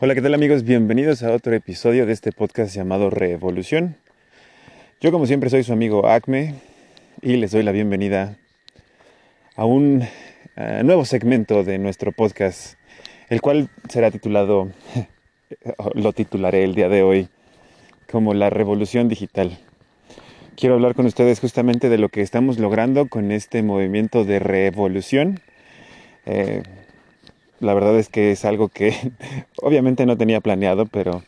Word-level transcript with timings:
Hola, 0.00 0.16
¿qué 0.16 0.22
tal 0.22 0.34
amigos? 0.34 0.64
Bienvenidos 0.64 1.22
a 1.22 1.30
otro 1.30 1.54
episodio 1.54 2.04
de 2.04 2.12
este 2.12 2.32
podcast 2.32 2.74
llamado 2.74 3.10
Revolución. 3.10 3.94
Yo 5.00 5.12
como 5.12 5.24
siempre 5.26 5.50
soy 5.50 5.62
su 5.62 5.72
amigo 5.72 6.08
Acme 6.08 6.56
y 7.22 7.36
les 7.36 7.52
doy 7.52 7.62
la 7.62 7.70
bienvenida 7.70 8.36
a 9.54 9.64
un 9.64 10.02
nuevo 10.82 11.04
segmento 11.04 11.62
de 11.62 11.78
nuestro 11.78 12.10
podcast, 12.10 12.76
el 13.28 13.40
cual 13.40 13.68
será 13.88 14.10
titulado, 14.10 14.68
lo 15.94 16.12
titularé 16.12 16.64
el 16.64 16.74
día 16.74 16.88
de 16.88 17.04
hoy, 17.04 17.28
como 18.10 18.34
la 18.34 18.50
revolución 18.50 19.08
digital. 19.08 19.56
Quiero 20.56 20.74
hablar 20.74 20.96
con 20.96 21.06
ustedes 21.06 21.38
justamente 21.38 21.88
de 21.88 21.98
lo 21.98 22.08
que 22.08 22.20
estamos 22.20 22.58
logrando 22.58 23.06
con 23.06 23.30
este 23.30 23.62
movimiento 23.62 24.24
de 24.24 24.40
revolución. 24.40 25.38
Eh, 26.26 26.64
la 27.64 27.74
verdad 27.74 27.98
es 27.98 28.08
que 28.08 28.30
es 28.30 28.44
algo 28.44 28.68
que 28.68 28.94
obviamente 29.62 30.06
no 30.06 30.16
tenía 30.16 30.40
planeado, 30.40 30.86
pero 30.86 31.22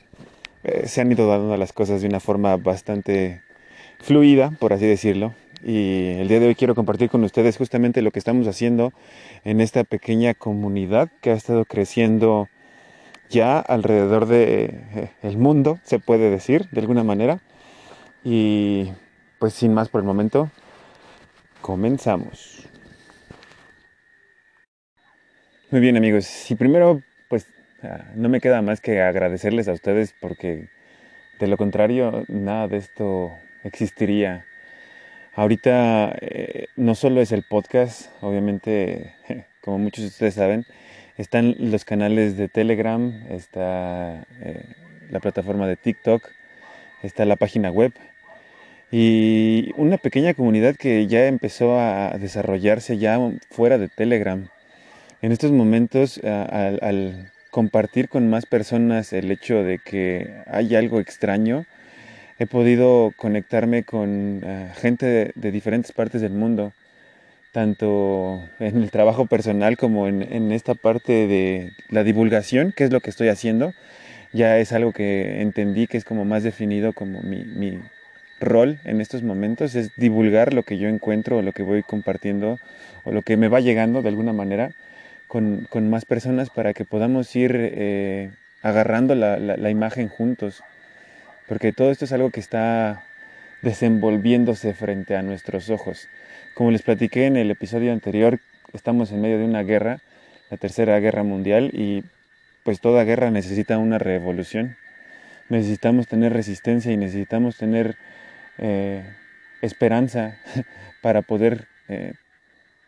eh, 0.65 0.87
se 0.87 1.01
han 1.01 1.11
ido 1.11 1.29
dando 1.29 1.57
las 1.57 1.73
cosas 1.73 2.03
de 2.03 2.09
una 2.09 2.21
forma 2.21 2.57
bastante 2.57 3.43
fluida, 3.99 4.53
por 4.61 4.73
así 4.73 4.87
decirlo. 4.87 5.35
Y 5.65 6.11
el 6.19 6.29
día 6.29 6.39
de 6.39 6.49
hoy 6.49 6.55
quiero 6.55 6.75
compartir 6.75 7.09
con 7.09 7.25
ustedes 7.25 7.57
justamente 7.57 8.03
lo 8.03 8.11
que 8.11 8.19
estamos 8.19 8.47
haciendo 8.47 8.93
en 9.45 9.61
esta 9.61 9.85
pequeña 9.85 10.35
comunidad 10.35 11.11
que 11.21 11.31
ha 11.31 11.35
estado 11.35 11.65
creciendo 11.65 12.49
ya 13.31 13.59
alrededor 13.59 14.27
de 14.27 14.85
eh, 14.95 15.11
el 15.23 15.39
mundo, 15.39 15.79
se 15.83 15.99
puede 15.99 16.31
decir, 16.31 16.69
de 16.71 16.81
alguna 16.81 17.03
manera. 17.03 17.41
Y 18.23 18.93
pues 19.39 19.55
sin 19.55 19.73
más 19.73 19.89
por 19.89 20.01
el 20.01 20.07
momento, 20.07 20.51
comenzamos. 21.63 22.69
Muy 25.69 25.81
bien 25.81 25.97
amigos, 25.97 26.49
y 26.49 26.55
primero 26.55 27.03
pues 27.27 27.49
ah, 27.83 28.05
no 28.15 28.29
me 28.29 28.41
queda 28.41 28.63
más 28.63 28.81
que 28.81 29.03
agradecerles 29.03 29.67
a 29.67 29.73
ustedes 29.73 30.15
porque 30.21 30.69
de 31.41 31.49
lo 31.49 31.57
contrario 31.57 32.25
nada 32.29 32.69
de 32.69 32.77
esto 32.77 33.33
existiría. 33.65 34.47
Ahorita 35.35 36.17
eh, 36.21 36.67
no 36.77 36.95
solo 36.95 37.21
es 37.21 37.33
el 37.33 37.43
podcast, 37.43 38.13
obviamente 38.21 39.13
como 39.61 39.79
muchos 39.79 40.05
de 40.05 40.09
ustedes 40.09 40.35
saben, 40.35 40.67
están 41.17 41.57
los 41.59 41.85
canales 41.85 42.37
de 42.37 42.47
Telegram, 42.47 43.27
está 43.29 44.25
eh, 44.41 44.63
la 45.11 45.19
plataforma 45.19 45.67
de 45.67 45.75
TikTok, 45.75 46.31
está 47.03 47.25
la 47.25 47.35
página 47.35 47.73
web 47.73 47.93
y 48.93 49.73
una 49.77 49.99
pequeña 49.99 50.33
comunidad 50.33 50.77
que 50.77 51.09
ya 51.09 51.27
empezó 51.27 51.81
a 51.81 52.17
desarrollarse 52.19 52.99
ya 52.99 53.19
fuera 53.51 53.79
de 53.79 53.89
Telegram 53.89 54.49
en 55.23 55.33
estos 55.33 55.53
momentos, 55.53 56.21
al, 56.23 57.31
compartir 57.51 58.09
con 58.11 58.29
más 58.29 58.45
personas 58.45 59.15
el 59.15 59.31
hecho 59.31 59.65
de 59.65 59.79
que 59.79 60.43
hay 60.47 60.75
algo 60.75 61.01
extraño, 61.01 61.65
he 62.39 62.47
podido 62.47 63.13
conectarme 63.17 63.83
con 63.85 64.43
gente 64.77 65.33
de, 65.35 65.51
diferentes 65.51 65.93
partes 65.93 66.21
del 66.21 66.33
mundo, 66.33 66.73
tanto 67.53 68.43
en 68.61 68.83
el 68.83 68.91
trabajo 68.91 69.25
personal 69.25 69.79
como 69.79 70.07
en, 70.07 70.53
esta 70.53 70.75
parte 70.75 71.27
de 71.27 71.73
la 71.89 72.05
divulgación, 72.05 72.73
que 72.77 72.85
es 72.85 72.93
lo 72.93 73.01
que 73.01 73.11
estoy 73.11 73.29
haciendo. 73.29 73.73
Ya 74.35 74.59
es 74.59 74.73
algo 74.73 74.93
que 74.93 75.41
entendí 75.41 75.87
que 75.87 75.97
es 75.97 76.05
como 76.05 76.27
más 76.27 76.43
definido 76.43 76.93
como 76.93 77.23
mi, 77.23 77.45
mi 77.45 77.79
rol 78.39 78.81
en 78.85 79.01
estos 79.01 79.23
momentos, 79.23 79.75
es 79.77 79.97
divulgar 79.97 80.53
lo 80.53 80.63
que 80.63 80.77
yo 80.77 80.89
encuentro 80.89 81.39
o 81.39 81.43
lo 81.43 81.53
que 81.53 81.63
voy 81.63 81.83
compartiendo 81.83 82.59
o 83.05 83.13
lo 83.13 83.23
que 83.23 83.39
me 83.39 83.49
va 83.49 83.61
llegando 83.61 84.03
de 84.03 84.11
alguna 84.11 84.35
manera 84.35 84.73
con, 85.27 85.69
más 85.91 86.05
personas 86.05 86.51
para 86.51 86.73
que 86.75 86.85
podamos 86.85 87.35
ir 87.37 87.53
eh, 87.55 88.31
agarrando 88.63 89.15
la, 89.15 89.39
la, 89.39 89.71
imagen 89.71 90.09
juntos. 90.09 90.63
Porque 91.49 91.73
todo 91.73 91.91
esto 91.91 92.05
es 92.05 92.13
algo 92.13 92.31
que 92.31 92.41
está 92.41 93.05
desenvolviéndose 93.63 94.75
frente 94.75 95.17
a 95.17 95.23
nuestros 95.23 95.71
ojos. 95.71 96.09
Como 96.55 96.71
les 96.71 96.83
platiqué 96.83 97.27
en 97.27 97.37
el 97.37 97.51
episodio 97.51 97.93
anterior, 97.93 98.41
estamos 98.73 99.13
en 99.13 99.21
medio 99.21 99.39
de 99.39 99.45
una 99.45 99.63
guerra, 99.63 100.01
la 100.51 100.57
tercera 100.57 100.99
guerra 101.01 101.23
mundial, 101.23 101.71
y 101.73 102.05
pues 102.65 102.81
toda 102.81 103.05
guerra 103.05 103.31
necesita 103.31 103.79
una 103.79 103.99
revolución. 103.99 104.77
Necesitamos 105.49 106.09
tener 106.09 106.33
resistencia 106.33 106.93
y 106.93 106.97
necesitamos 106.97 107.57
tener 107.57 107.97
eh, 108.59 109.05
esperanza 109.63 110.39
para 111.03 111.23
poder 111.23 111.69
eh, 111.89 112.15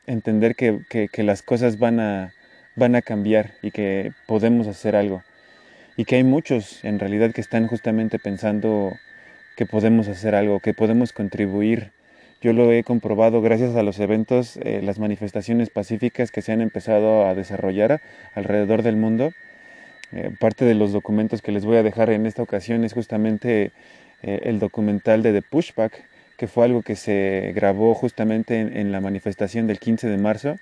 entender 0.08 0.56
que, 0.56 0.80
que, 0.88 1.22
las 1.22 1.42
cosas 1.42 1.78
van 1.78 2.00
a, 2.00 2.32
van 2.74 2.94
a 2.96 3.02
cambiar 3.02 3.52
y 3.62 3.70
que 3.70 4.12
podemos 4.26 4.66
hacer 4.66 4.96
algo. 4.96 5.22
Y 5.96 6.04
que 6.04 6.16
hay 6.16 6.24
muchos 6.24 6.84
en 6.84 6.98
realidad 6.98 7.32
que 7.32 7.40
están 7.40 7.66
justamente 7.66 8.18
pensando 8.18 8.96
que 9.56 9.66
podemos 9.66 10.08
hacer 10.08 10.34
algo, 10.34 10.60
que 10.60 10.74
podemos 10.74 11.12
contribuir. 11.12 11.92
Yo 12.40 12.52
lo 12.52 12.72
he 12.72 12.84
comprobado 12.84 13.42
gracias 13.42 13.74
a 13.74 13.82
los 13.82 13.98
eventos, 13.98 14.56
eh, 14.58 14.80
las 14.82 14.98
manifestaciones 14.98 15.70
pacíficas 15.70 16.30
que 16.30 16.42
se 16.42 16.52
han 16.52 16.60
empezado 16.60 17.26
a 17.26 17.34
desarrollar 17.34 18.00
alrededor 18.34 18.82
del 18.82 18.96
mundo. 18.96 19.32
Eh, 20.12 20.30
parte 20.38 20.64
de 20.64 20.74
los 20.74 20.92
documentos 20.92 21.42
que 21.42 21.52
les 21.52 21.64
voy 21.64 21.76
a 21.76 21.82
dejar 21.82 22.10
en 22.10 22.26
esta 22.26 22.42
ocasión 22.42 22.84
es 22.84 22.94
justamente 22.94 23.72
eh, 24.22 24.40
el 24.44 24.58
documental 24.58 25.22
de 25.22 25.32
The 25.32 25.42
Pushback, 25.42 26.07
que 26.38 26.46
fue 26.46 26.64
algo 26.64 26.82
que 26.82 26.94
se 26.94 27.52
grabó 27.54 27.94
justamente 27.94 28.60
en, 28.60 28.92
la 28.92 29.00
manifestación 29.00 29.66
del 29.66 29.80
15 29.80 30.08
de 30.08 30.18
marzo, 30.18 30.56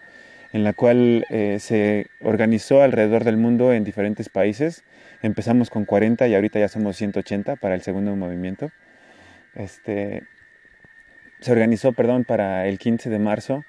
en 0.55 0.65
la 0.65 0.73
cual 0.73 1.27
eh, 1.29 1.59
se 1.61 2.07
organizó 2.23 2.83
alrededor 2.83 3.25
del 3.25 3.37
mundo 3.37 3.75
en 3.75 3.85
diferentes 3.85 4.31
países. 4.31 4.85
Empezamos 5.23 5.69
con 5.69 5.85
40 5.85 6.27
y 6.29 6.35
ahorita 6.35 6.59
ya 6.59 6.69
somos 6.69 6.97
180 6.97 7.57
para 7.57 7.75
el 7.75 7.83
segundo 7.83 8.17
movimiento. 8.17 8.71
Este, 9.55 10.23
se 11.41 11.53
organizó, 11.53 11.93
perdón, 11.93 12.25
para 12.25 12.67
el 12.67 12.79
15 12.79 13.11
de 13.11 13.19
marzo 13.19 13.63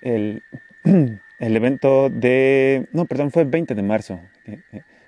el, 0.00 0.42
el 0.84 1.56
evento 1.56 2.08
de... 2.08 2.88
No, 2.92 3.04
perdón, 3.04 3.30
fue 3.30 3.42
el 3.42 3.48
20 3.48 3.74
de 3.74 3.82
marzo. 3.82 4.18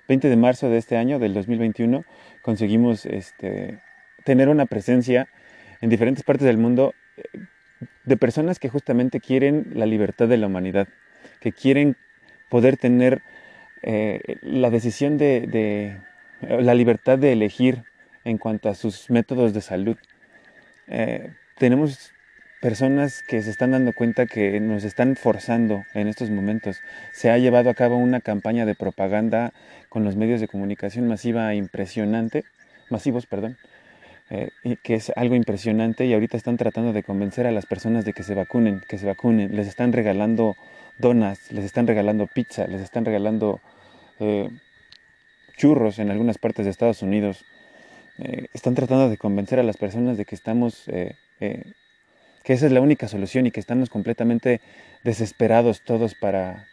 20 0.07 0.29
de 0.29 0.35
marzo 0.35 0.69
de 0.69 0.77
este 0.77 0.97
año, 0.97 1.17
del 1.17 1.33
2021, 1.33 2.05
conseguimos 2.43 3.07
este, 3.07 3.79
tener 4.23 4.49
una 4.49 4.67
presencia 4.67 5.27
en 5.87 5.89
diferentes 5.89 6.25
partes 6.25 6.45
del 6.45 6.57
mundo 6.57 6.93
de 8.03 8.17
personas 8.17 8.59
que 8.59 8.67
justamente 8.67 9.21
quieren 9.21 9.71
la 9.73 9.85
libertad 9.85 10.27
de 10.27 10.35
la 10.35 10.47
humanidad, 10.47 10.89
que 11.39 11.53
quieren 11.53 11.95
poder 12.49 12.75
tener 12.75 13.21
eh, 13.83 14.35
la 14.41 14.69
decisión 14.69 15.17
de, 15.17 15.97
la 16.41 16.73
libertad 16.73 17.17
de 17.17 17.31
elegir 17.31 17.85
en 18.25 18.37
cuanto 18.37 18.67
a 18.67 18.75
sus 18.75 19.09
métodos 19.09 19.53
de 19.53 19.61
salud. 19.61 19.95
Eh, 20.89 21.31
tenemos 21.57 22.11
personas 22.61 23.23
que 23.23 23.41
se 23.41 23.49
están 23.49 23.71
dando 23.71 23.93
cuenta 23.93 24.25
que 24.25 24.59
nos 24.59 24.83
están 24.83 25.15
forzando 25.15 25.85
en 25.93 26.09
estos 26.09 26.29
momentos. 26.31 26.81
Se 27.13 27.29
ha 27.29 27.37
llevado 27.37 27.69
a 27.69 27.75
cabo 27.75 27.95
una 27.95 28.19
campaña 28.19 28.65
de 28.65 28.75
propaganda 28.75 29.53
con 29.87 30.03
los 30.03 30.17
medios 30.17 30.41
de 30.41 30.49
comunicación 30.49 31.07
masiva 31.07 31.55
impresionante, 31.55 32.43
masivos, 32.89 33.25
perdón, 33.25 33.55
eh, 34.29 34.49
que 34.83 34.95
es 34.95 35.11
algo 35.15 35.35
impresionante 35.35 36.05
y 36.05 36.13
ahorita 36.13 36.35
están 36.35 36.57
tratando 36.57 36.91
de 36.91 37.01
convencer 37.01 37.47
a 37.47 37.51
las 37.51 37.65
personas 37.65 38.03
de 38.03 38.11
que 38.11 38.23
se 38.23 38.35
vacunen, 38.35 38.81
que 38.87 38.97
se 38.97 39.05
vacunen, 39.05 39.55
les 39.55 39.67
están 39.67 39.93
regalando 39.93 40.57
donas, 40.97 41.49
les 41.51 41.63
están 41.63 41.87
regalando 41.87 42.27
pizza, 42.27 42.67
les 42.67 42.81
están 42.81 43.05
regalando 43.05 43.61
eh, 44.19 44.49
churros 45.55 45.99
en 45.99 46.11
algunas 46.11 46.37
partes 46.37 46.65
de 46.65 46.71
Estados 46.71 47.01
Unidos. 47.01 47.45
Eh, 48.17 48.47
están 48.53 48.75
tratando 48.75 49.09
de 49.09 49.17
convencer 49.17 49.59
a 49.59 49.63
las 49.63 49.77
personas 49.77 50.17
de 50.17 50.25
que 50.25 50.35
estamos, 50.35 50.83
que 50.85 52.53
esa 52.53 52.65
es 52.65 52.71
la 52.71 52.81
única 52.81 53.07
solución 53.07 53.45
y 53.45 53.51
que 53.51 53.59
estamos 53.61 53.89
completamente 53.89 54.59
desesperados 55.03 55.81
todos 55.81 56.15
para, 56.15 56.67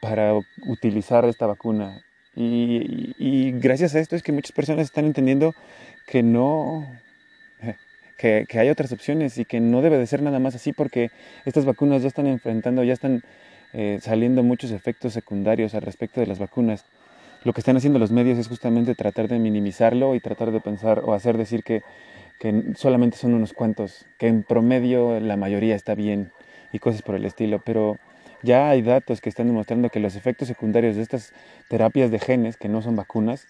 para 0.00 0.34
utilizar 0.66 1.24
esta 1.24 1.46
vacuna 1.46 2.04
y, 2.36 3.52
gracias 3.52 3.94
a 3.94 4.00
esto 4.00 4.16
es 4.16 4.22
que 4.22 4.32
muchas 4.32 4.52
personas 4.52 4.86
están 4.86 5.04
entendiendo 5.04 5.54
que 6.06 6.22
no, 6.22 6.86
que, 8.18 8.46
hay 8.52 8.68
otras 8.68 8.92
opciones 8.92 9.38
y 9.38 9.44
que 9.44 9.60
no 9.60 9.82
debe 9.82 9.98
de 9.98 10.06
ser 10.06 10.22
nada 10.22 10.38
más 10.38 10.54
así 10.54 10.72
porque 10.72 11.10
estas 11.44 11.64
vacunas 11.64 12.02
ya 12.02 12.08
están 12.08 12.26
enfrentando, 12.26 12.84
ya 12.84 12.92
están 12.92 13.22
eh, 13.72 13.98
saliendo 14.00 14.42
muchos 14.42 14.70
efectos 14.70 15.12
secundarios 15.12 15.74
al 15.74 15.82
respecto 15.82 16.20
de 16.20 16.26
las 16.26 16.38
vacunas. 16.38 16.84
Lo 17.42 17.52
que 17.52 17.60
están 17.60 17.76
haciendo 17.76 17.98
los 17.98 18.10
medios 18.10 18.38
es 18.38 18.48
justamente 18.48 18.94
tratar 18.94 19.26
de 19.28 19.38
minimizarlo 19.38 20.14
y 20.14 20.20
tratar 20.20 20.50
de 20.52 20.60
pensar 20.60 21.00
o 21.04 21.14
hacer 21.14 21.38
decir 21.38 21.62
que, 21.64 21.82
que 22.38 22.74
solamente 22.76 23.16
son 23.16 23.34
unos 23.34 23.54
cuantos, 23.54 24.06
que 24.18 24.28
en 24.28 24.42
promedio 24.42 25.18
la 25.20 25.36
mayoría 25.36 25.74
está 25.74 25.94
bien 25.94 26.32
y 26.72 26.78
cosas 26.78 27.02
por 27.02 27.14
el 27.14 27.24
estilo, 27.24 27.60
pero 27.64 27.98
ya 28.42 28.70
hay 28.70 28.82
datos 28.82 29.20
que 29.20 29.28
están 29.28 29.46
demostrando 29.46 29.90
que 29.90 30.00
los 30.00 30.16
efectos 30.16 30.48
secundarios 30.48 30.96
de 30.96 31.02
estas 31.02 31.32
terapias 31.68 32.10
de 32.10 32.18
genes, 32.18 32.56
que 32.56 32.68
no 32.68 32.82
son 32.82 32.96
vacunas, 32.96 33.46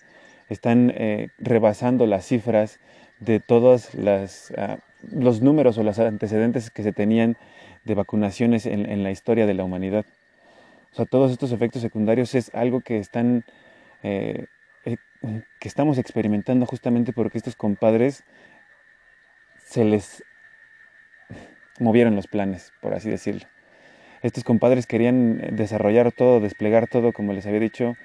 están 0.49 0.93
eh, 0.97 1.29
rebasando 1.39 2.07
las 2.07 2.27
cifras 2.27 2.81
de 3.21 3.39
todos 3.39 3.91
ah, 4.57 4.79
los 5.13 5.43
números 5.43 5.79
o 5.79 5.83
los 5.83 5.99
antecedentes 5.99 6.71
que 6.71 6.83
se 6.83 6.93
tenían 6.93 7.37
de 7.85 7.95
vacunaciones 7.95 8.67
en, 8.67 9.03
la 9.03 9.11
historia 9.11 9.47
de 9.47 9.55
la 9.55 9.65
humanidad. 9.65 10.05
O 10.93 10.97
sea, 10.97 11.07
todos 11.07 11.31
estos 11.31 11.53
efectos 11.53 11.83
secundarios 11.83 12.35
es 12.35 12.53
algo 12.55 12.81
que 12.81 12.99
están 12.99 13.45
eh, 14.03 14.47
eh, 14.85 14.97
que 15.59 15.69
estamos 15.69 15.99
experimentando 15.99 16.67
justamente 16.67 17.13
porque 17.13 17.39
estos 17.39 17.55
compadres 17.55 18.25
se 19.59 19.85
les 19.85 20.25
movieron 21.79 22.17
los 22.17 22.27
planes, 22.27 22.73
por 22.81 22.95
así 22.95 23.09
decirlo. 23.09 23.47
Estos 24.23 24.45
compadres 24.45 24.87
querían 24.87 25.39
desarrollar 25.57 26.13
todo, 26.13 26.41
desplegar 26.41 26.87
todo, 26.87 27.13
como 27.13 27.33
les 27.33 27.47
había 27.47 27.61
dicho, 27.61 27.97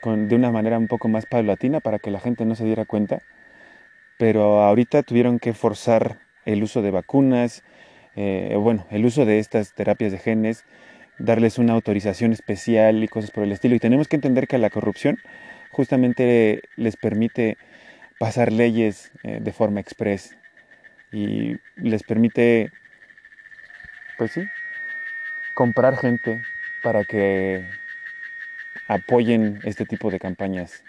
con, 0.00 0.28
de 0.28 0.34
una 0.34 0.50
manera 0.50 0.78
un 0.78 0.88
poco 0.88 1.08
más 1.08 1.26
paulatina 1.26 1.80
para 1.80 1.98
que 1.98 2.10
la 2.10 2.20
gente 2.20 2.44
no 2.44 2.54
se 2.56 2.64
diera 2.64 2.84
cuenta. 2.84 3.22
Pero 4.18 4.62
ahorita 4.62 5.02
tuvieron 5.02 5.38
que 5.38 5.52
forzar 5.52 6.18
el 6.44 6.62
uso 6.62 6.82
de 6.82 6.90
vacunas, 6.90 7.62
eh, 8.16 8.56
bueno, 8.58 8.86
el 8.90 9.04
uso 9.04 9.24
de 9.24 9.38
estas 9.38 9.74
terapias 9.74 10.12
de 10.12 10.18
genes, 10.18 10.64
darles 11.18 11.58
una 11.58 11.72
autorización 11.72 12.32
especial 12.32 13.02
y 13.02 13.08
cosas 13.08 13.30
por 13.30 13.44
el 13.44 13.52
estilo. 13.52 13.74
Y 13.76 13.80
tenemos 13.80 14.08
que 14.08 14.16
entender 14.16 14.46
que 14.48 14.58
la 14.58 14.70
corrupción 14.70 15.18
justamente 15.70 16.62
les 16.76 16.96
permite 16.96 17.56
pasar 18.18 18.52
leyes 18.52 19.12
eh, 19.22 19.38
de 19.40 19.52
forma 19.52 19.80
express 19.80 20.36
y 21.12 21.56
les 21.76 22.02
permite, 22.02 22.70
pues 24.18 24.32
sí, 24.32 24.42
comprar 25.54 25.96
gente 25.96 26.42
para 26.82 27.04
que 27.04 27.66
apoyen 28.88 29.60
este 29.64 29.86
tipo 29.86 30.10
de 30.10 30.18
campañas. 30.18 30.82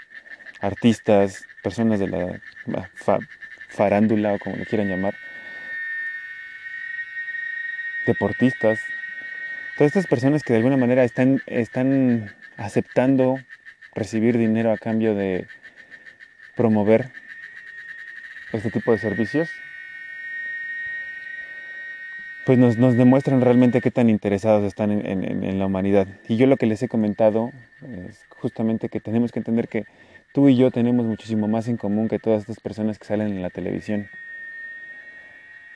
Artistas, 0.60 1.46
personas 1.64 2.00
de 2.00 2.08
la 2.08 2.42
farándula 3.68 4.34
o 4.34 4.40
como 4.40 4.56
le 4.56 4.66
quieran 4.66 4.90
llamar, 4.90 5.16
deportistas, 8.06 8.80
todas 9.78 9.90
estas 9.90 10.08
personas 10.08 10.44
que 10.44 10.54
de 10.54 10.58
alguna 10.58 10.78
manera 10.78 11.04
están, 11.04 11.42
están 11.46 12.34
aceptando 12.58 13.38
recibir 13.94 14.38
dinero 14.38 14.72
a 14.72 14.78
cambio 14.78 15.16
de 15.16 15.48
promover 16.56 17.12
este 18.54 18.72
tipo 18.72 18.92
de 18.92 18.98
servicios, 18.98 19.50
pues 22.46 22.60
nos, 22.60 22.78
demuestran 22.78 23.42
realmente 23.42 23.82
qué 23.82 23.90
tan 23.90 24.10
interesados 24.10 24.64
están 24.66 24.92
en, 24.92 25.60
la 25.60 25.66
humanidad. 25.66 26.08
Y 26.28 26.38
yo 26.38 26.46
lo 26.46 26.58
que 26.58 26.68
les 26.68 26.82
he 26.84 26.88
comentado 26.88 27.52
es 28.08 28.24
justamente 28.30 28.88
que 28.88 29.00
tenemos 29.00 29.32
que 29.32 29.40
entender 29.40 29.68
que 29.68 29.86
tú 30.32 30.48
y 30.48 30.56
yo 30.56 30.70
tenemos 30.70 31.08
muchísimo 31.08 31.48
más 31.48 31.68
en 31.68 31.78
común 31.78 32.08
que 32.08 32.20
todas 32.20 32.42
estas 32.42 32.60
personas 32.60 33.00
que 33.00 33.06
salen 33.06 33.30
en 33.30 33.42
la 33.42 33.50
televisión. 33.50 34.10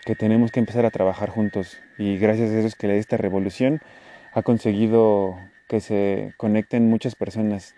Que 0.06 0.16
tenemos 0.16 0.51
que 0.51 0.60
empezar 0.60 0.86
a 0.86 0.92
trabajar 0.92 1.30
juntos. 1.30 1.81
Y 1.98 2.18
gracias 2.18 2.51
a 2.51 2.60
eso 2.60 2.68
es 2.68 2.75
que 2.75 2.95
esta 2.98 3.18
revolución 3.18 3.81
ha 4.33 4.44
conseguido 4.44 5.39
que 5.68 5.80
se 5.80 6.33
conecten 6.38 6.88
muchas 6.88 7.16
personas. 7.16 7.74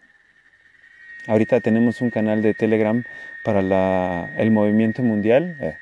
Ahorita 1.27 1.61
tenemos 1.61 2.01
un 2.01 2.09
canal 2.09 2.41
de 2.41 2.53
Telegram 2.53 3.05
para 3.45 3.61
el 4.37 4.51
movimiento 4.51 5.01
mundial. 5.01 5.55
Eh, 5.61 5.75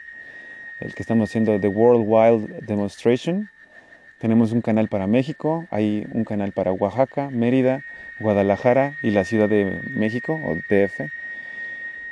el 0.80 0.94
que 0.94 1.04
estamos 1.04 1.30
haciendo 1.30 1.60
The 1.60 1.68
World 1.68 2.06
Wild 2.08 2.66
Demonstration. 2.66 3.50
Tenemos 4.20 4.52
un 4.52 4.62
canal 4.62 4.88
para 4.88 5.08
México, 5.08 5.66
hay 5.72 6.08
un 6.14 6.26
canal 6.26 6.52
para 6.52 6.72
Oaxaca, 6.72 7.30
Mérida, 7.30 7.84
Guadalajara 8.20 8.96
y 9.02 9.12
la 9.12 9.24
Ciudad 9.24 9.50
de 9.50 9.81
México 9.90 10.40
o 10.44 10.56
DF. 10.56 11.12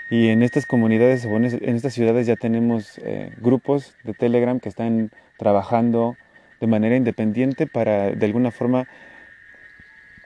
Y 0.10 0.30
en 0.30 0.42
estas 0.42 0.66
comunidades 0.66 1.26
en 1.26 1.76
estas 1.76 1.94
ciudades 1.94 2.28
ya 2.28 2.38
tenemos 2.38 2.98
eh, 3.04 3.32
grupos 3.38 3.94
de 4.04 4.14
Telegram 4.14 4.60
que 4.60 4.70
están 4.70 5.12
trabajando 5.38 6.16
de 6.62 6.68
manera 6.68 6.96
independiente 6.96 7.68
para 7.68 8.12
de 8.12 8.26
alguna 8.26 8.52
forma 8.52 8.88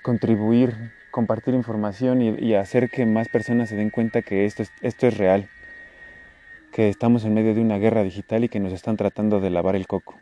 contribuir, 0.03 0.91
compartir 1.09 1.55
información 1.55 2.21
y, 2.21 2.53
hacer 2.53 2.89
que 2.89 3.05
más 3.05 3.27
personas 3.27 3.69
se 3.69 3.75
den 3.75 3.89
cuenta 3.89 4.21
que 4.21 4.45
esto 4.45 4.63
esto 4.81 5.07
es 5.07 5.17
real 5.17 5.49
que 6.71 6.89
estamos 6.89 7.25
en 7.25 7.33
medio 7.33 7.53
de 7.53 7.61
una 7.61 7.77
guerra 7.77 8.03
digital 8.03 8.43
y 8.43 8.49
que 8.49 8.59
nos 8.59 8.73
están 8.73 8.97
tratando 8.97 9.39
de 9.39 9.49
lavar 9.49 9.75
el 9.75 9.87
coco. 9.87 10.19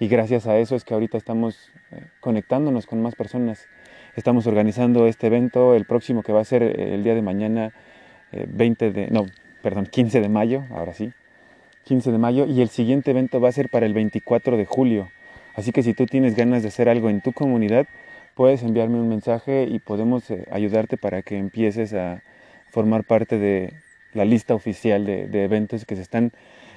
Y 0.00 0.08
gracias 0.08 0.46
a 0.46 0.58
eso 0.58 0.74
es 0.74 0.84
que 0.84 0.94
ahorita 0.94 1.16
estamos 1.18 1.70
eh, 1.92 2.06
conectándonos 2.20 2.86
con 2.86 3.00
más 3.00 3.14
personas. 3.14 3.68
Estamos 4.16 4.46
organizando 4.46 5.06
este 5.06 5.28
evento, 5.28 5.74
el 5.74 5.84
próximo 5.84 6.22
que 6.22 6.32
va 6.32 6.40
a 6.40 6.44
ser 6.44 6.62
eh, 6.62 6.94
el 6.94 7.04
día 7.04 7.14
de 7.14 7.22
mañana, 7.22 7.72
20 8.32 8.86
eh, 8.86 8.90
de, 8.90 9.06
no, 9.08 9.26
perdón, 9.62 9.86
15 9.86 10.20
de 10.20 10.28
mayo, 10.28 10.64
ahora 10.70 10.94
sí, 10.94 11.12
15 11.84 12.10
de 12.10 12.18
mayo, 12.18 12.46
y 12.46 12.60
el 12.60 12.68
siguiente 12.68 13.12
evento 13.12 13.40
va 13.40 13.50
a 13.50 13.52
ser 13.52 13.68
para 13.68 13.86
el 13.86 13.94
24 13.94 14.56
de 14.56 14.64
julio. 14.64 15.10
Así 15.54 15.70
que 15.70 15.82
si 15.84 15.94
tú 15.94 16.06
tienes 16.06 16.34
ganas 16.34 16.62
de 16.62 16.68
hacer 16.68 16.88
algo 16.88 17.10
en 17.10 17.20
tu 17.20 17.32
comunidad, 17.32 17.86
puedes 18.34 18.62
enviarme 18.64 18.98
un 18.98 19.08
mensaje 19.08 19.68
y 19.70 19.78
podemos 19.78 20.24
ayudarte 20.50 20.96
para 20.96 21.22
que 21.22 21.38
empieces 21.38 21.94
a 21.94 22.24
formar 22.70 23.04
parte 23.04 23.38
de, 23.38 23.72
la 24.14 24.24
lista 24.24 24.54
oficial 24.54 25.04
de, 25.04 25.44
eventos 25.44 25.84
que 25.84 25.96
se 25.96 26.02
están 26.02 26.32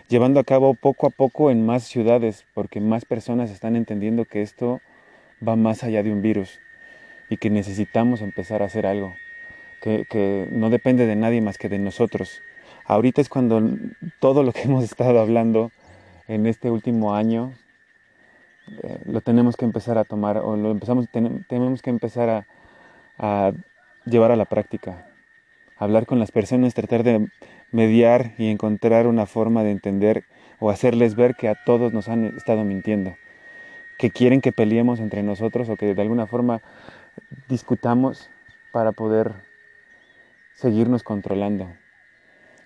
llevando 0.10 0.40
a 0.40 0.44
cabo 0.44 0.74
poco 0.74 1.08
a 1.08 1.10
poco 1.12 1.52
en 1.52 1.66
más 1.66 1.84
ciudades, 1.84 2.46
porque 2.54 2.82
más 2.82 3.06
personas 3.06 3.52
están 3.52 3.76
entendiendo 3.76 4.26
que 4.26 4.42
esto 4.42 4.82
va 5.48 5.56
más 5.56 5.84
allá 5.84 6.04
de 6.04 6.12
un 6.12 6.22
virus 6.22 6.60
y 7.30 7.38
que 7.38 7.50
necesitamos 7.50 8.22
empezar 8.22 8.62
a 8.62 8.66
hacer 8.66 8.86
algo, 8.88 9.14
que, 9.82 10.48
no 10.52 10.70
depende 10.70 11.06
de 11.06 11.16
nadie 11.16 11.42
más 11.42 11.58
que 11.58 11.70
de 11.70 11.80
nosotros. 11.80 12.42
Ahorita 12.86 13.22
es 13.22 13.30
cuando 13.30 13.62
todo 14.20 14.44
lo 14.44 14.52
que 14.52 14.62
hemos 14.64 14.84
estado 14.84 15.20
hablando 15.20 15.72
en 16.28 16.48
este 16.48 16.72
último 16.72 17.16
año 17.16 17.54
eh, 18.84 19.00
lo 19.06 19.22
tenemos 19.22 19.56
que 19.56 19.64
empezar 19.64 19.98
a 19.98 20.04
tomar 20.04 20.40
o 20.40 20.58
lo 20.58 20.72
empezamos, 20.72 21.08
tenemos 21.10 21.82
que 21.82 21.90
empezar 21.90 22.46
a 23.18 23.54
llevar 24.06 24.32
a 24.32 24.36
la 24.36 24.46
práctica 24.46 25.08
hablar 25.78 26.06
con 26.06 26.20
las 26.20 26.32
personas, 26.32 26.74
tratar 26.74 27.04
de 27.04 27.30
mediar 27.72 28.34
y 28.38 28.50
encontrar 28.50 29.08
una 29.08 29.26
forma 29.26 29.64
de 29.64 29.72
entender 29.72 30.24
o 30.60 30.70
hacerles 30.70 31.16
ver 31.16 31.36
que 31.36 31.50
a 31.50 31.56
todos 31.66 31.94
nos 31.94 32.10
han 32.10 32.26
estado 32.38 32.64
mintiendo, 32.64 33.16
que 33.98 34.10
quieren 34.10 34.42
que 34.42 34.52
peleemos 34.52 35.00
entre 35.00 35.24
nosotros 35.24 35.70
o 35.70 35.76
que 35.76 35.94
de 35.94 36.02
alguna 36.02 36.28
forma 36.28 36.62
discutamos 37.48 38.30
para 38.72 38.92
poder 38.92 39.34
seguirnos 40.56 41.04
controlando. 41.04 41.68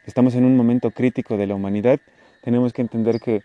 Estamos 0.06 0.36
en 0.36 0.46
un 0.46 0.56
momento 0.56 0.92
crítico 0.92 1.38
de 1.38 1.48
la 1.48 1.56
humanidad, 1.56 2.00
tenemos 2.42 2.74
que 2.74 2.82
entender 2.82 3.20
que 3.20 3.44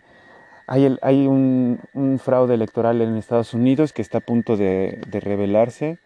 hay, 0.65 1.27
un, 1.27 1.79
fraude 2.21 2.53
electoral 2.53 3.01
en 3.01 3.15
Estados 3.15 3.53
Unidos 3.53 3.93
que 3.93 4.01
está 4.01 4.17
a 4.17 4.21
punto 4.21 4.57
de, 4.57 4.99
de 5.07 5.19
revelarse 5.21 5.97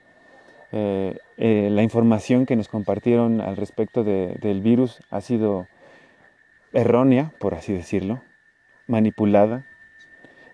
eh, 0.72 1.18
eh, 1.38 1.70
la 1.72 1.84
información 1.84 2.46
que 2.46 2.56
nos 2.56 2.68
compartieron 2.68 3.42
al 3.42 3.58
respecto 3.58 4.04
del 4.04 4.62
virus 4.62 5.02
ha 5.10 5.22
sido 5.22 5.68
errónea, 6.74 7.32
por 7.40 7.54
así 7.54 7.74
decirlo, 7.74 8.22
manipulada. 8.88 9.66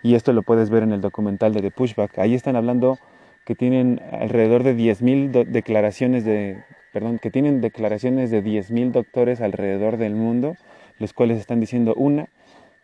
Y 0.04 0.16
esto 0.16 0.34
lo 0.34 0.44
puedes 0.44 0.70
ver 0.70 0.84
en 0.84 0.92
el 0.92 1.02
documental 1.02 1.54
de 1.54 1.62
The 1.62 1.72
Pushback. 1.72 2.18
Ahí 2.20 2.34
están 2.34 2.56
hablando 2.56 2.98
que 3.46 3.56
tienen 3.56 4.02
alrededor 4.12 4.64
de 4.64 4.76
10.000 4.76 5.46
declaraciones 5.46 6.26
de, 6.26 6.64
perdón, 6.92 7.20
que 7.20 7.32
tienen 7.32 7.62
declaraciones 7.62 8.32
de 8.32 8.44
10.000 8.44 8.92
doctores 8.92 9.42
alrededor 9.42 9.98
del 9.98 10.16
mundo, 10.16 10.56
los 11.00 11.14
cuales 11.14 11.40
están 11.40 11.60
diciendo 11.60 11.94
una, 11.96 12.28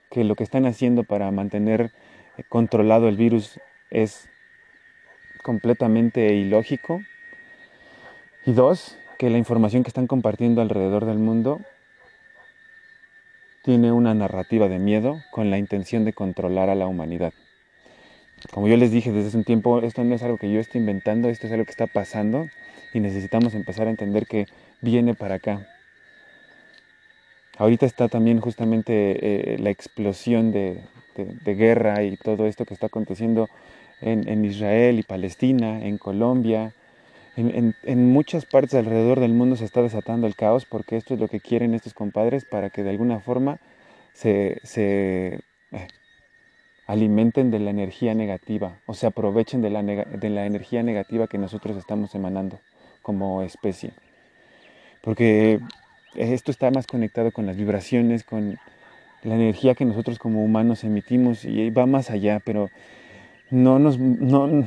que 0.09 0.23
lo 0.23 0.35
que 0.35 0.43
están 0.43 0.65
haciendo 0.65 1.03
para 1.03 1.31
mantener 1.31 1.91
eh, 2.37 2.43
controlado 2.47 3.09
el 3.09 3.17
virus 3.17 3.59
es 3.89 4.29
completamente 5.41 6.33
ilógico, 6.33 7.01
y 8.45 8.53
dos, 8.53 8.97
que 9.17 9.29
la 9.29 9.37
información 9.37 9.83
que 9.83 9.89
están 9.89 10.07
compartiendo 10.07 10.61
alrededor 10.61 11.05
del 11.05 11.17
mundo 11.17 11.61
tiene 13.63 13.91
una 13.93 14.13
narrativa 14.13 14.67
de 14.67 14.79
miedo 14.79 15.21
con 15.31 15.49
la 15.49 15.57
intención 15.57 16.03
de 16.03 16.11
controlar 16.13 16.69
a 16.69 16.75
la 16.75 16.87
humanidad. 16.87 17.31
Como 18.51 18.67
yo 18.67 18.75
les 18.75 18.91
dije 18.91 19.13
desde 19.13 19.29
hace 19.29 19.37
un 19.37 19.45
tiempo, 19.45 19.79
esto 19.79 20.03
no 20.03 20.13
es 20.15 20.23
algo 20.23 20.37
que 20.37 20.51
yo 20.51 20.59
esté 20.59 20.77
inventando, 20.77 21.29
esto 21.29 21.47
es 21.47 21.53
algo 21.53 21.63
que 21.63 21.71
está 21.71 21.87
pasando 21.87 22.47
y 22.93 22.99
necesitamos 22.99 23.53
empezar 23.53 23.87
a 23.87 23.91
entender 23.91 24.27
que 24.27 24.47
viene 24.81 25.13
para 25.13 25.35
acá. 25.35 25.65
Ahorita 27.57 27.85
está 27.85 28.09
también 28.09 28.41
justamente 28.41 29.53
eh, 29.53 29.57
la 29.59 29.69
explosión 29.69 30.51
de, 30.51 30.83
guerra 31.45 32.03
y 32.03 32.17
todo 32.17 32.47
esto 32.47 32.65
que 32.65 32.73
está 32.73 32.87
aconteciendo 32.87 33.47
en 34.01 34.43
Israel 34.43 34.99
y 34.99 35.03
Palestina, 35.03 35.85
en 35.85 35.97
Colombia, 35.97 36.73
en, 37.35 38.11
muchas 38.11 38.45
partes 38.45 38.75
alrededor 38.75 39.19
del 39.19 39.33
mundo 39.33 39.55
se 39.55 39.65
está 39.65 39.81
desatando 39.81 40.27
el 40.27 40.35
caos 40.35 40.65
porque 40.65 40.97
esto 40.97 41.13
es 41.13 41.19
lo 41.19 41.27
que 41.27 41.39
quieren 41.39 41.73
estos 41.73 41.93
compadres 41.93 42.45
para 42.45 42.69
que 42.69 42.83
de 42.83 42.91
alguna 42.91 43.19
forma 43.19 43.59
se, 44.13 44.61
eh, 44.75 45.39
alimenten 46.85 47.49
de 47.49 47.59
la 47.59 47.71
energía 47.71 48.13
negativa 48.13 48.77
o 48.85 48.93
se 48.93 49.07
aprovechen 49.07 49.61
de 49.61 49.69
la, 49.69 49.81
de 49.81 50.29
la 50.29 50.45
energía 50.45 50.83
negativa 50.83 51.27
que 51.27 51.37
nosotros 51.37 51.77
estamos 51.77 52.13
emanando 52.13 52.59
como 53.01 53.41
especie. 53.41 53.93
Porque 55.01 55.59
esto 56.15 56.51
está 56.51 56.71
más 56.71 56.87
conectado 56.87 57.31
con 57.31 57.45
las 57.45 57.57
vibraciones, 57.57 58.23
con 58.23 58.57
la 59.23 59.35
energía 59.35 59.75
que 59.75 59.85
nosotros 59.85 60.19
como 60.19 60.43
humanos 60.43 60.83
emitimos 60.83 61.45
y 61.45 61.69
va 61.69 61.85
más 61.85 62.09
allá, 62.09 62.41
pero 62.43 62.69
no 63.49 63.79
nos... 63.79 63.97
No, 63.99 64.65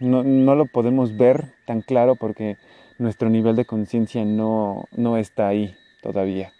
no, 0.00 0.22
no, 0.22 0.54
lo 0.54 0.66
podemos 0.66 1.16
ver 1.16 1.44
tan 1.64 1.80
claro 1.80 2.16
porque 2.16 2.56
nuestro 2.98 3.30
nivel 3.30 3.56
de 3.56 3.64
conciencia 3.64 4.24
no, 4.24 4.84
no 4.96 5.16
está 5.16 5.48
ahí 5.48 5.76
todavía. 6.02 6.52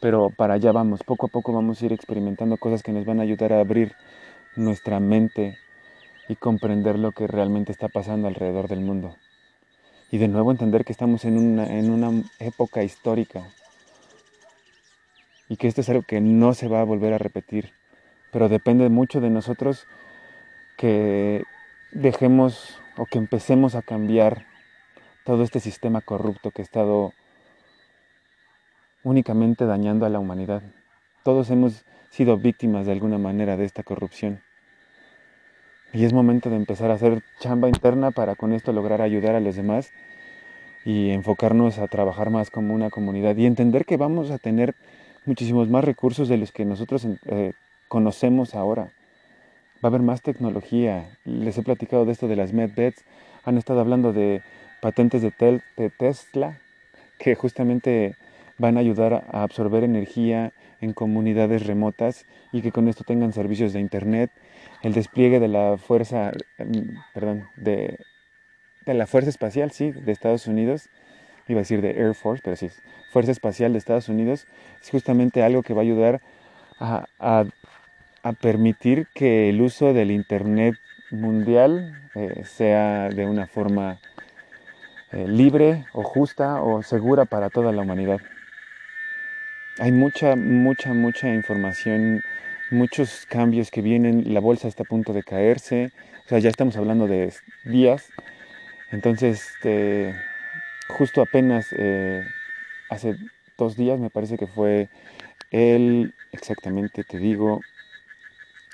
Pero 0.00 0.30
para 0.30 0.54
allá 0.54 0.72
vamos, 0.72 1.02
poco 1.02 1.26
a 1.26 1.28
poco 1.28 1.52
vamos 1.52 1.80
a 1.80 1.86
ir 1.86 1.92
experimentando 1.92 2.56
cosas 2.56 2.82
que 2.82 2.92
nos 2.92 3.04
van 3.04 3.20
a 3.20 3.22
ayudar 3.22 3.52
a 3.52 3.60
abrir 3.60 3.92
nuestra 4.56 5.00
mente 5.00 5.56
y 6.28 6.36
comprender 6.36 6.98
lo 6.98 7.12
que 7.12 7.26
realmente 7.26 7.72
está 7.72 7.88
pasando 7.88 8.28
alrededor 8.28 8.68
del 8.68 8.80
mundo. 8.80 9.16
Y 10.10 10.18
de 10.18 10.28
nuevo 10.28 10.50
entender 10.50 10.84
que 10.84 10.92
estamos 10.92 11.24
en 11.24 11.38
una, 11.38 11.66
en 11.66 11.90
una 11.90 12.22
época 12.38 12.82
histórica 12.82 13.48
y 15.48 15.56
que 15.56 15.68
esto 15.68 15.80
es 15.80 15.88
algo 15.88 16.02
que 16.02 16.20
no 16.20 16.54
se 16.54 16.68
va 16.68 16.80
a 16.80 16.84
volver 16.84 17.12
a 17.12 17.18
repetir, 17.18 17.72
pero 18.30 18.48
depende 18.48 18.88
mucho 18.88 19.20
de 19.20 19.30
nosotros 19.30 19.86
que 20.76 21.44
dejemos 21.94 22.80
o 22.96 23.06
que 23.06 23.18
empecemos 23.18 23.74
a 23.74 23.82
cambiar 23.82 24.46
todo 25.24 25.42
este 25.42 25.60
sistema 25.60 26.00
corrupto 26.00 26.50
que 26.50 26.62
ha 26.62 26.64
estado 26.64 27.12
únicamente 29.02 29.64
dañando 29.64 30.04
a 30.04 30.10
la 30.10 30.18
humanidad. 30.18 30.62
Todos 31.22 31.50
hemos 31.50 31.84
sido 32.10 32.36
víctimas 32.36 32.86
de 32.86 32.92
alguna 32.92 33.18
manera 33.18 33.56
de 33.56 33.64
esta 33.64 33.82
corrupción. 33.82 34.42
Y 35.92 36.04
es 36.04 36.12
momento 36.12 36.50
de 36.50 36.56
empezar 36.56 36.90
a 36.90 36.94
hacer 36.94 37.22
chamba 37.38 37.68
interna 37.68 38.10
para 38.10 38.34
con 38.34 38.52
esto 38.52 38.72
lograr 38.72 39.00
ayudar 39.00 39.36
a 39.36 39.40
los 39.40 39.54
demás 39.54 39.92
y 40.84 41.10
enfocarnos 41.10 41.78
a 41.78 41.88
trabajar 41.88 42.30
más 42.30 42.50
como 42.50 42.74
una 42.74 42.90
comunidad 42.90 43.36
y 43.36 43.46
entender 43.46 43.84
que 43.84 43.96
vamos 43.96 44.30
a 44.30 44.38
tener 44.38 44.74
muchísimos 45.24 45.68
más 45.68 45.84
recursos 45.84 46.28
de 46.28 46.36
los 46.36 46.52
que 46.52 46.64
nosotros 46.64 47.06
eh, 47.26 47.52
conocemos 47.88 48.54
ahora. 48.54 48.92
Va 49.84 49.88
a 49.88 49.90
haber 49.90 50.00
más 50.00 50.22
tecnología. 50.22 51.18
Les 51.26 51.58
he 51.58 51.62
platicado 51.62 52.06
de 52.06 52.12
esto 52.12 52.26
de 52.26 52.36
las 52.36 52.54
medbeds. 52.54 53.04
Han 53.44 53.58
estado 53.58 53.80
hablando 53.80 54.14
de 54.14 54.40
patentes 54.80 55.20
de, 55.20 55.60
de 55.76 55.90
Tesla 55.90 56.58
que 57.18 57.34
justamente 57.34 58.16
van 58.56 58.78
a 58.78 58.80
ayudar 58.80 59.26
a 59.30 59.42
absorber 59.42 59.84
energía 59.84 60.54
en 60.80 60.94
comunidades 60.94 61.66
remotas 61.66 62.24
y 62.50 62.62
que 62.62 62.72
con 62.72 62.88
esto 62.88 63.04
tengan 63.04 63.34
servicios 63.34 63.74
de 63.74 63.80
internet, 63.80 64.30
el 64.82 64.94
despliegue 64.94 65.38
de 65.38 65.48
la 65.48 65.76
fuerza, 65.76 66.32
mm, 66.58 66.96
perdón, 67.12 67.44
de, 67.56 67.98
de 68.86 68.94
la 68.94 69.06
fuerza 69.06 69.28
espacial, 69.28 69.70
sí, 69.70 69.92
de 69.92 70.12
Estados 70.12 70.46
Unidos, 70.46 70.88
iba 71.46 71.58
a 71.58 71.62
decir 71.62 71.82
de 71.82 71.90
Air 71.90 72.14
Force, 72.14 72.40
pero 72.42 72.56
sí, 72.56 72.68
Fuerza 73.12 73.32
Espacial 73.32 73.72
de 73.72 73.78
Estados 73.78 74.08
Unidos, 74.08 74.46
es 74.82 74.90
justamente 74.90 75.42
algo 75.42 75.62
que 75.62 75.74
va 75.74 75.80
a 75.80 75.84
ayudar 75.84 76.20
a, 76.78 77.06
a, 77.18 77.44
a 78.24 78.32
permitir 78.32 79.06
que 79.14 79.50
el 79.50 79.60
uso 79.60 79.92
del 79.92 80.10
Internet 80.10 80.76
mundial 81.10 82.08
eh, 82.14 82.42
sea 82.44 83.10
de 83.10 83.26
una 83.26 83.46
forma 83.46 84.00
eh, 85.12 85.28
libre 85.28 85.84
o 85.92 86.02
justa 86.02 86.62
o 86.62 86.82
segura 86.82 87.26
para 87.26 87.50
toda 87.50 87.70
la 87.70 87.82
humanidad. 87.82 88.20
Hay 89.78 89.92
mucha, 89.92 90.36
mucha, 90.36 90.94
mucha 90.94 91.34
información, 91.34 92.22
muchos 92.70 93.26
cambios 93.26 93.70
que 93.70 93.82
vienen, 93.82 94.32
la 94.32 94.40
bolsa 94.40 94.68
está 94.68 94.84
a 94.84 94.86
punto 94.86 95.12
de 95.12 95.22
caerse, 95.22 95.92
o 96.24 96.28
sea, 96.28 96.38
ya 96.38 96.48
estamos 96.48 96.78
hablando 96.78 97.06
de 97.06 97.30
días, 97.64 98.10
entonces, 98.90 99.50
este, 99.54 100.14
justo 100.88 101.20
apenas 101.20 101.74
eh, 101.76 102.24
hace 102.88 103.16
dos 103.58 103.76
días, 103.76 104.00
me 104.00 104.08
parece 104.08 104.38
que 104.38 104.46
fue 104.46 104.88
el, 105.50 106.14
exactamente 106.32 107.04
te 107.04 107.18
digo, 107.18 107.60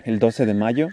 el 0.04 0.18
12 0.18 0.46
de 0.46 0.54
mayo, 0.54 0.88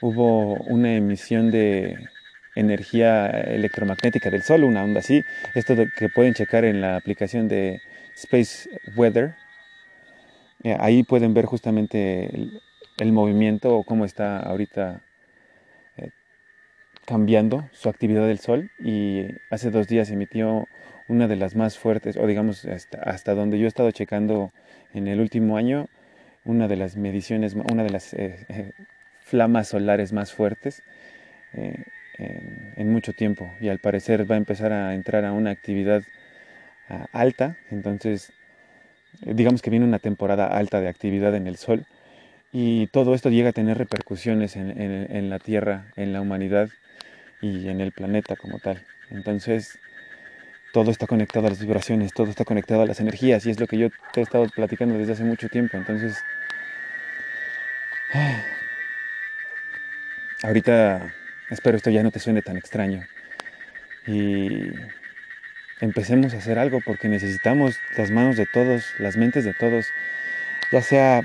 hubo 0.00 0.54
una 0.54 0.94
emisión 0.94 1.50
de 1.50 2.08
energía 2.54 3.28
electromagnética 3.28 4.30
del 4.30 4.42
Sol, 4.42 4.64
una 4.64 4.82
onda 4.82 5.00
así, 5.00 5.22
esto 5.54 5.74
que 5.96 6.08
pueden 6.08 6.34
checar 6.34 6.64
en 6.64 6.80
la 6.80 6.96
aplicación 6.96 7.48
de 7.48 7.80
Space 8.14 8.68
Weather. 8.96 9.36
Eh, 10.64 10.76
ahí 10.80 11.02
pueden 11.02 11.34
ver 11.34 11.44
justamente 11.44 12.30
el, 12.98 13.12
movimiento 13.12 13.76
o 13.76 13.84
cómo 13.84 14.06
está 14.06 14.38
ahorita 14.40 15.02
eh, 15.98 16.10
cambiando 17.04 17.68
su 17.72 17.90
actividad 17.90 18.26
del 18.26 18.38
Sol 18.38 18.70
y 18.78 19.26
hace 19.50 19.70
dos 19.70 19.86
días 19.86 20.10
emitió 20.10 20.66
una 21.08 21.28
de 21.28 21.36
las 21.36 21.54
más 21.54 21.78
fuertes, 21.78 22.16
o 22.16 22.26
digamos 22.26 22.64
hasta, 22.64 23.34
donde 23.34 23.58
yo 23.58 23.66
he 23.66 23.68
estado 23.68 23.90
checando 23.90 24.50
en 24.92 25.06
el 25.06 25.20
último 25.20 25.56
año, 25.56 25.88
una 26.46 26.68
de 26.68 26.76
las 26.76 26.96
mediciones, 26.96 27.54
una 27.54 27.84
de 27.84 27.90
las 27.90 28.14
eh, 28.14 28.46
eh, 28.48 28.70
flamas 29.20 29.68
solares 29.68 30.12
más 30.12 30.32
fuertes 30.32 30.82
eh, 31.52 31.84
en, 32.18 32.90
mucho 32.90 33.12
tiempo. 33.12 33.50
Y 33.60 33.68
al 33.68 33.78
parecer 33.78 34.30
va 34.30 34.36
a 34.36 34.38
empezar 34.38 34.72
a 34.72 34.94
entrar 34.94 35.24
a 35.24 35.32
una 35.32 35.50
actividad 35.50 36.02
alta, 37.12 37.56
entonces 37.72 38.32
digamos 39.20 39.60
que 39.60 39.70
viene 39.70 39.84
una 39.84 39.98
temporada 39.98 40.46
alta 40.46 40.80
de 40.80 40.88
actividad 40.88 41.34
en 41.34 41.48
el 41.48 41.56
Sol. 41.56 41.84
Y 42.52 42.86
todo 42.86 43.14
esto 43.14 43.28
llega 43.28 43.50
a 43.50 43.52
tener 43.52 43.76
repercusiones 43.76 44.56
en 44.56 45.28
la 45.28 45.38
Tierra, 45.40 45.86
en 45.96 46.12
la 46.12 46.20
humanidad 46.20 46.68
y 47.42 47.68
en 47.68 47.80
el 47.80 47.92
planeta 47.92 48.36
como 48.36 48.60
tal. 48.60 48.80
Entonces, 49.10 49.78
todo 50.76 50.90
está 50.90 51.06
conectado 51.06 51.46
a 51.46 51.48
las 51.48 51.58
vibraciones, 51.58 52.12
todo 52.12 52.28
está 52.28 52.44
conectado 52.44 52.82
a 52.82 52.86
las 52.86 53.00
energías 53.00 53.46
y 53.46 53.50
es 53.50 53.58
lo 53.58 53.66
que 53.66 53.78
yo 53.78 53.88
te 54.12 54.20
he 54.20 54.22
estado 54.22 54.46
platicando 54.54 54.98
desde 54.98 55.14
hace 55.14 55.24
mucho 55.24 55.48
tiempo. 55.48 55.78
Entonces, 55.78 56.22
ahorita 60.42 61.14
espero 61.48 61.78
esto 61.78 61.88
ya 61.88 62.02
no 62.02 62.10
te 62.10 62.18
suene 62.18 62.42
tan 62.42 62.58
extraño. 62.58 63.06
Y 64.06 64.68
empecemos 65.80 66.34
a 66.34 66.36
hacer 66.36 66.58
algo 66.58 66.80
porque 66.84 67.08
necesitamos 67.08 67.78
las 67.96 68.10
manos 68.10 68.36
de 68.36 68.44
todos, 68.44 68.84
las 68.98 69.16
mentes 69.16 69.46
de 69.46 69.54
todos, 69.54 69.86
ya 70.72 70.82
sea 70.82 71.22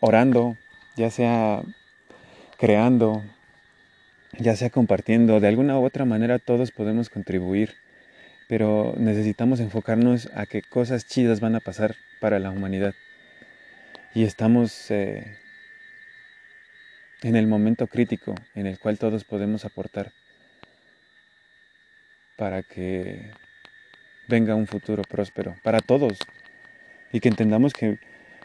orando, 0.00 0.58
ya 0.96 1.10
sea 1.10 1.62
creando, 2.58 3.24
ya 4.38 4.54
sea 4.54 4.68
compartiendo, 4.68 5.40
de 5.40 5.48
alguna 5.48 5.78
u 5.78 5.84
otra 5.86 6.04
manera 6.04 6.38
todos 6.38 6.72
podemos 6.72 7.08
contribuir 7.08 7.87
pero 8.48 8.94
necesitamos 8.96 9.60
enfocarnos 9.60 10.30
a 10.34 10.46
que 10.46 10.62
cosas 10.62 11.06
chidas 11.06 11.40
van 11.40 11.54
a 11.54 11.60
pasar 11.60 11.96
para 12.18 12.38
la 12.38 12.50
humanidad. 12.50 12.94
Y 14.14 14.24
estamos 14.24 14.90
eh, 14.90 15.36
en 17.22 17.36
el 17.36 17.46
momento 17.46 17.86
crítico 17.86 18.34
en 18.54 18.66
el 18.66 18.78
cual 18.78 18.98
todos 18.98 19.24
podemos 19.24 19.66
aportar 19.66 20.12
para 22.36 22.62
que 22.62 23.30
venga 24.28 24.54
un 24.54 24.66
futuro 24.66 25.02
próspero, 25.02 25.54
para 25.62 25.80
todos. 25.80 26.18
Y 27.12 27.20
que 27.20 27.28
entendamos 27.28 27.74
que, 27.74 27.98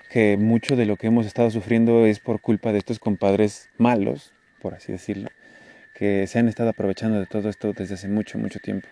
que 0.09 0.35
mucho 0.35 0.75
de 0.75 0.85
lo 0.85 0.97
que 0.97 1.07
hemos 1.07 1.25
estado 1.25 1.49
sufriendo 1.49 2.05
es 2.05 2.19
por 2.19 2.41
culpa 2.41 2.73
de 2.73 2.79
estos 2.79 2.99
compadres 2.99 3.69
malos, 3.77 4.33
por 4.61 4.73
así 4.73 4.91
decirlo, 4.91 5.29
que 5.93 6.27
se 6.27 6.39
han 6.39 6.49
estado 6.49 6.69
aprovechando 6.69 7.19
de 7.19 7.25
todo 7.25 7.49
esto 7.49 7.71
desde 7.71 7.95
hace 7.95 8.09
mucho, 8.09 8.37
mucho 8.37 8.59
tiempo. 8.59 8.87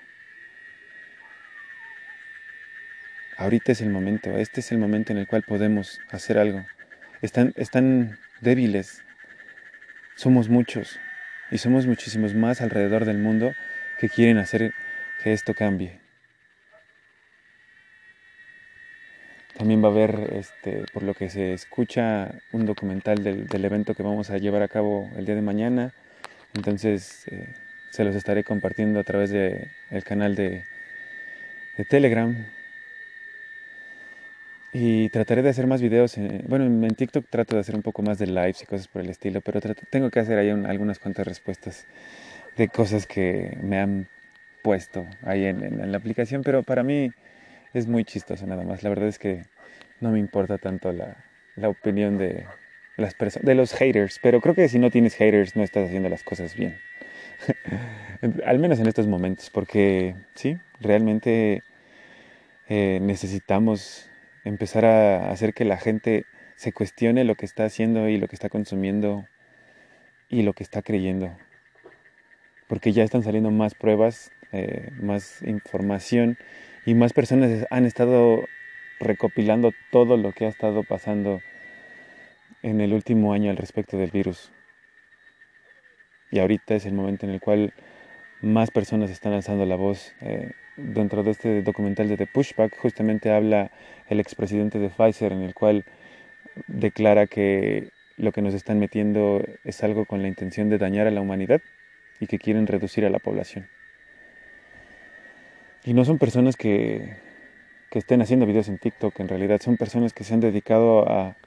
Ahorita 3.41 3.71
es 3.71 3.81
el 3.81 3.89
momento, 3.89 4.37
este 4.37 4.59
es 4.59 4.71
el 4.71 4.77
momento 4.77 5.11
en 5.11 5.17
el 5.17 5.27
cual 5.27 5.41
podemos 5.41 5.99
hacer 6.11 6.37
algo. 6.37 6.63
Están, 7.21 7.53
están 7.55 8.19
débiles, 8.39 9.03
somos 10.15 10.47
muchos 10.47 10.99
y 11.49 11.57
somos 11.57 11.87
muchísimos 11.87 12.35
más 12.35 12.61
alrededor 12.61 13.05
del 13.05 13.17
mundo 13.17 13.53
que 13.99 14.09
quieren 14.09 14.37
hacer 14.37 14.73
que 15.23 15.33
esto 15.33 15.55
cambie. 15.55 15.99
También 19.57 19.83
va 19.83 19.89
a 19.89 19.91
haber, 19.91 20.33
este, 20.35 20.85
por 20.93 21.03
lo 21.03 21.13
que 21.13 21.29
se 21.29 21.53
escucha, 21.53 22.31
un 22.51 22.65
documental 22.65 23.23
del, 23.23 23.65
evento 23.65 23.95
que 23.95 24.03
vamos 24.03 24.29
a 24.29 24.37
llevar 24.37 24.61
a 24.61 24.67
cabo 24.67 25.09
el 25.17 25.25
día 25.25 25.35
de 25.35 25.41
mañana. 25.41 25.93
Entonces 26.53 27.27
eh, 27.27 27.53
se 27.91 28.03
los 28.03 28.15
estaré 28.15 28.43
compartiendo 28.43 28.99
a 28.99 29.03
través 29.03 29.29
del 29.31 30.03
canal 30.03 30.35
de, 30.35 30.63
de 31.77 31.85
Telegram 31.85 32.35
y 34.73 35.09
trataré 35.09 35.41
de 35.41 35.49
hacer 35.49 35.67
más 35.67 35.81
videos. 35.81 36.15
bueno, 36.47 36.65
en, 36.65 36.95
TikTok 36.95 37.25
trato 37.29 37.55
de 37.55 37.61
hacer 37.61 37.75
un 37.75 37.81
poco 37.81 38.01
más 38.01 38.17
de 38.17 38.27
lives 38.27 38.61
y 38.63 38.65
cosas 38.65 38.87
por 38.87 39.01
el 39.01 39.09
estilo, 39.09 39.41
pero 39.41 39.59
tengo 39.89 40.09
que 40.09 40.19
hacer 40.19 40.37
ahí 40.37 40.49
algunas 40.49 40.99
cuantas 40.99 41.27
respuestas 41.27 41.87
de 42.57 42.69
cosas 42.69 43.05
que 43.05 43.57
me 43.61 43.79
han 43.79 44.07
puesto 44.63 45.05
ahí 45.23 45.45
en, 45.45 45.91
la 45.91 45.97
aplicación, 45.97 46.41
pero 46.43 46.63
para 46.63 46.83
mí 46.83 47.11
es 47.73 47.87
muy 47.87 48.05
chistoso 48.05 48.45
nada 48.47 48.63
más. 48.63 48.83
La 48.83 48.89
verdad 48.89 49.07
es 49.07 49.19
que 49.19 49.43
no 49.99 50.11
me 50.11 50.19
importa 50.19 50.57
tanto 50.57 50.91
la, 50.91 51.17
la 51.55 51.69
opinión 51.69 52.17
de 52.17 52.45
las 52.97 53.13
personas, 53.13 53.45
de 53.45 53.55
los 53.55 53.73
haters, 53.73 54.19
pero 54.21 54.39
creo 54.39 54.55
que 54.55 54.69
si 54.69 54.79
no 54.79 54.89
tienes 54.89 55.15
haters 55.15 55.55
no 55.55 55.63
estás 55.63 55.87
haciendo 55.87 56.09
las 56.09 56.23
cosas 56.23 56.55
bien. 56.55 56.77
Al 58.45 58.59
menos 58.59 58.79
en 58.79 58.87
estos 58.87 59.07
momentos, 59.07 59.49
porque 59.49 60.15
sí, 60.35 60.57
realmente 60.79 61.63
eh, 62.69 62.99
necesitamos 63.01 64.10
empezar 64.43 64.85
a 64.85 65.31
hacer 65.31 65.53
que 65.53 65.65
la 65.65 65.77
gente 65.77 66.25
se 66.55 66.73
cuestione 66.73 67.23
lo 67.23 67.35
que 67.35 67.45
está 67.45 67.65
haciendo 67.65 68.07
y 68.09 68.17
lo 68.17 68.27
que 68.27 68.35
está 68.35 68.49
consumiendo 68.49 69.25
y 70.29 70.43
lo 70.43 70.53
que 70.53 70.63
está 70.63 70.81
creyendo. 70.81 71.35
porque 72.67 72.93
ya 72.93 73.03
están 73.03 73.21
saliendo 73.21 73.51
más 73.51 73.75
pruebas, 73.75 74.31
eh, 74.53 74.91
más 75.01 75.41
información 75.41 76.37
y 76.85 76.93
más 76.93 77.11
personas 77.11 77.67
han 77.69 77.85
estado 77.85 78.45
recopilando 79.01 79.73
todo 79.91 80.15
lo 80.15 80.31
que 80.31 80.45
ha 80.45 80.47
estado 80.47 80.83
pasando 80.83 81.41
en 82.63 82.79
el 82.79 82.93
último 82.93 83.33
año 83.33 83.51
al 83.51 83.57
respecto 83.57 83.97
del 83.97 84.11
virus. 84.11 84.53
Y 86.31 86.39
ahorita 86.39 86.75
es 86.75 86.85
el 86.85 86.93
momento 86.93 87.25
en 87.25 87.33
el 87.33 87.41
cual 87.41 87.73
más 88.41 88.71
personas 88.71 89.11
están 89.11 89.33
alzando 89.33 89.65
la 89.65 89.75
voz. 89.75 90.13
Eh, 90.21 90.51
dentro 90.83 91.23
de 91.23 91.31
este 91.31 91.61
documental 91.61 92.07
de 92.09 92.17
The 92.17 92.27
Pushback 92.27 92.77
justamente 92.77 93.31
habla 93.31 93.71
el 94.07 94.19
expresidente 94.19 94.79
de 94.79 94.89
Pfizer 94.89 95.31
en 95.31 95.41
el 95.41 95.53
cual 95.53 95.85
declara 96.67 97.27
que 97.27 97.89
lo 98.17 98.31
que 98.31 98.41
nos 98.41 98.53
están 98.53 98.79
metiendo 98.79 99.41
es 99.63 99.83
algo 99.83 100.05
con 100.05 100.21
la 100.21 100.27
intención 100.27 100.69
de 100.69 100.77
dañar 100.77 101.07
a 101.07 101.11
la 101.11 101.21
humanidad 101.21 101.61
y 102.19 102.27
que 102.27 102.37
quieren 102.37 102.67
reducir 102.67 103.05
a 103.05 103.09
la 103.09 103.19
población. 103.19 103.67
Y 105.83 105.93
no 105.93 106.05
son 106.05 106.19
personas 106.19 106.55
que, 106.57 107.17
que 107.89 107.99
estén 107.99 108.21
haciendo 108.21 108.45
videos 108.45 108.69
en 108.69 108.77
TikTok, 108.77 109.19
en 109.19 109.27
realidad 109.27 109.59
son 109.61 109.77
personas 109.77 110.13
que 110.13 110.23
se 110.23 110.33
han 110.33 110.39
dedicado 110.39 111.09
a, 111.09 111.37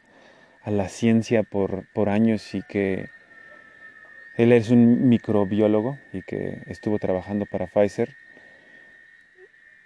a 0.63 0.71
la 0.71 0.89
ciencia 0.89 1.45
por, 1.45 1.87
por 1.93 2.09
años 2.09 2.55
y 2.55 2.63
que 2.63 3.09
él 4.37 4.53
es 4.53 4.71
un 4.71 5.09
microbiólogo 5.09 5.99
y 6.13 6.23
que 6.23 6.63
estuvo 6.67 6.99
trabajando 6.99 7.47
para 7.47 7.67
Pfizer 7.67 8.17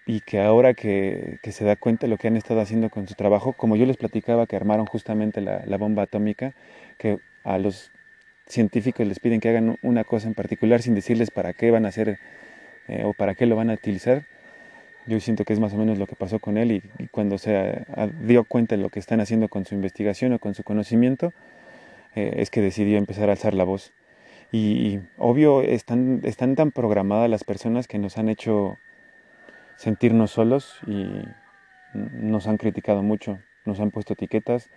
y 0.08 0.20
que 0.20 0.40
ahora 0.40 0.72
que, 0.72 1.38
que, 1.42 1.52
se 1.52 1.66
da 1.66 1.76
cuenta 1.76 2.06
de 2.06 2.10
lo 2.10 2.16
que 2.16 2.28
han 2.28 2.36
estado 2.38 2.62
haciendo 2.62 2.88
con 2.88 3.06
su 3.06 3.14
trabajo, 3.14 3.52
como 3.52 3.76
yo 3.76 3.84
les 3.84 3.98
platicaba 3.98 4.46
que 4.46 4.56
armaron 4.56 4.86
justamente 4.86 5.42
la, 5.42 5.62
la 5.66 5.76
bomba 5.76 6.04
atómica, 6.04 6.54
que 6.96 7.18
a 7.44 7.58
los 7.58 7.92
científicos 8.46 9.06
les 9.06 9.20
piden 9.20 9.38
que 9.38 9.50
hagan 9.50 9.76
una 9.82 10.04
cosa 10.04 10.26
en 10.26 10.32
particular 10.32 10.80
sin 10.80 10.94
decirles 10.94 11.30
para 11.30 11.52
qué 11.52 11.70
van 11.70 11.84
a 11.84 11.90
hacer 11.90 12.18
eh, 12.88 13.04
o 13.04 13.12
para 13.12 13.34
qué 13.34 13.44
lo 13.44 13.54
van 13.54 13.68
a 13.68 13.74
utilizar. 13.74 14.24
Yo 15.06 15.20
siento 15.20 15.44
que 15.44 15.52
es 15.52 15.60
más 15.60 15.74
o 15.74 15.76
menos 15.76 15.98
lo 15.98 16.06
que 16.06 16.16
pasó 16.16 16.38
con 16.38 16.56
él 16.56 16.72
y, 16.72 16.82
y 16.98 17.08
cuando 17.08 17.36
se 17.36 17.84
dio 18.22 18.44
cuenta 18.44 18.76
de 18.76 18.82
lo 18.82 18.88
que 18.88 19.00
están 19.00 19.20
haciendo 19.20 19.48
con 19.48 19.66
su 19.66 19.74
investigación 19.74 20.32
o 20.32 20.38
con 20.38 20.54
su 20.54 20.62
conocimiento, 20.62 21.34
eh, 22.14 22.36
es 22.38 22.48
que 22.48 22.62
decidió 22.62 22.96
empezar 22.96 23.28
a 23.28 23.32
alzar 23.32 23.52
la 23.52 23.64
voz. 23.64 23.92
Y 24.52 25.00
obvio, 25.18 25.60
están, 25.60 26.22
están 26.24 26.56
tan 26.56 26.70
programadas 26.70 27.28
las 27.28 27.44
personas 27.44 27.86
que 27.86 27.98
nos 27.98 28.16
han 28.16 28.30
hecho 28.30 28.78
sentirnos 29.78 30.32
solos 30.32 30.80
y 30.88 31.06
nos 31.94 32.48
han 32.48 32.56
criticado 32.58 33.02
mucho, 33.02 33.38
nos 33.64 33.78
han 33.78 33.92
puesto 33.92 34.14
etiquetas 34.14 34.70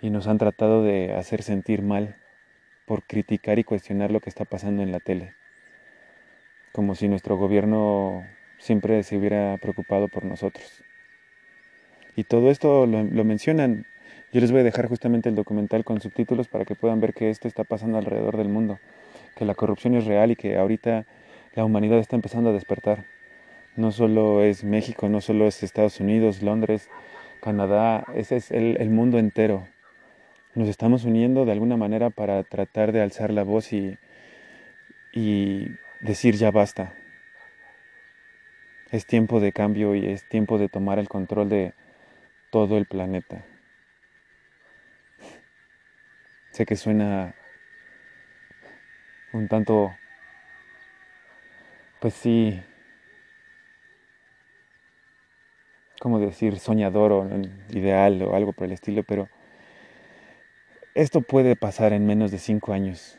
y 0.00 0.08
nos 0.08 0.26
han 0.26 0.38
tratado 0.38 0.82
de 0.82 1.12
hacer 1.14 1.42
sentir 1.42 1.82
mal 1.82 2.16
por 2.86 3.02
criticar 3.02 3.58
y 3.58 3.64
cuestionar 3.64 4.10
lo 4.10 4.20
que 4.20 4.30
está 4.30 4.46
pasando 4.46 4.82
en 4.82 4.90
la 4.90 5.00
tele. 5.00 5.34
Como 6.72 6.94
si 6.94 7.08
nuestro 7.08 7.36
gobierno 7.36 8.24
siempre 8.58 9.02
se 9.02 9.18
hubiera 9.18 9.58
preocupado 9.58 10.08
por 10.08 10.24
nosotros. 10.24 10.82
Y 12.16 12.24
todo 12.24 12.50
esto 12.50 12.86
lo, 12.86 13.04
lo 13.04 13.24
mencionan. 13.24 13.84
Yo 14.32 14.40
les 14.40 14.50
voy 14.50 14.62
a 14.62 14.64
dejar 14.64 14.88
justamente 14.88 15.28
el 15.28 15.34
documental 15.34 15.84
con 15.84 16.00
subtítulos 16.00 16.48
para 16.48 16.64
que 16.64 16.74
puedan 16.74 17.00
ver 17.00 17.12
que 17.12 17.28
esto 17.28 17.48
está 17.48 17.64
pasando 17.64 17.98
alrededor 17.98 18.38
del 18.38 18.48
mundo, 18.48 18.78
que 19.36 19.44
la 19.44 19.54
corrupción 19.54 19.94
es 19.94 20.06
real 20.06 20.30
y 20.30 20.36
que 20.36 20.56
ahorita 20.56 21.04
la 21.54 21.66
humanidad 21.66 21.98
está 21.98 22.16
empezando 22.16 22.48
a 22.48 22.54
despertar. 22.54 23.04
No 23.76 23.90
solo 23.90 24.42
es 24.42 24.64
México, 24.64 25.08
no 25.08 25.20
solo 25.20 25.46
es 25.46 25.62
Estados 25.62 25.98
Unidos, 25.98 26.42
Londres, 26.42 26.90
Canadá, 27.40 28.04
ese 28.14 28.36
es 28.36 28.50
el, 28.50 28.90
mundo 28.90 29.18
entero. 29.18 29.66
Nos 30.54 30.68
estamos 30.68 31.04
uniendo 31.04 31.46
de 31.46 31.52
alguna 31.52 31.78
manera 31.78 32.10
para 32.10 32.42
tratar 32.44 32.92
de 32.92 33.00
alzar 33.00 33.32
la 33.32 33.44
voz 33.44 33.72
y, 33.72 33.98
y 35.12 35.68
decir 36.00 36.36
ya 36.36 36.50
basta. 36.50 36.94
Es 38.90 39.06
tiempo 39.06 39.40
de 39.40 39.52
cambio 39.52 39.94
y 39.94 40.06
es 40.06 40.28
tiempo 40.28 40.58
de 40.58 40.68
tomar 40.68 40.98
el 40.98 41.08
control 41.08 41.48
de 41.48 41.72
todo 42.50 42.76
el 42.76 42.84
planeta. 42.84 43.46
Sé 46.50 46.66
que 46.66 46.76
suena 46.76 47.34
un 49.32 49.48
tanto, 49.48 49.96
pues 51.98 52.12
sí, 52.12 52.62
como 56.02 56.18
decir, 56.18 56.58
soñador 56.58 57.12
o 57.12 57.28
ideal 57.70 58.20
o 58.22 58.34
algo 58.34 58.52
por 58.52 58.64
el 58.64 58.72
estilo, 58.72 59.04
pero 59.04 59.28
esto 60.96 61.20
puede 61.20 61.54
pasar 61.54 61.92
en 61.92 62.06
menos 62.06 62.32
de 62.32 62.38
cinco 62.38 62.72
años. 62.72 63.16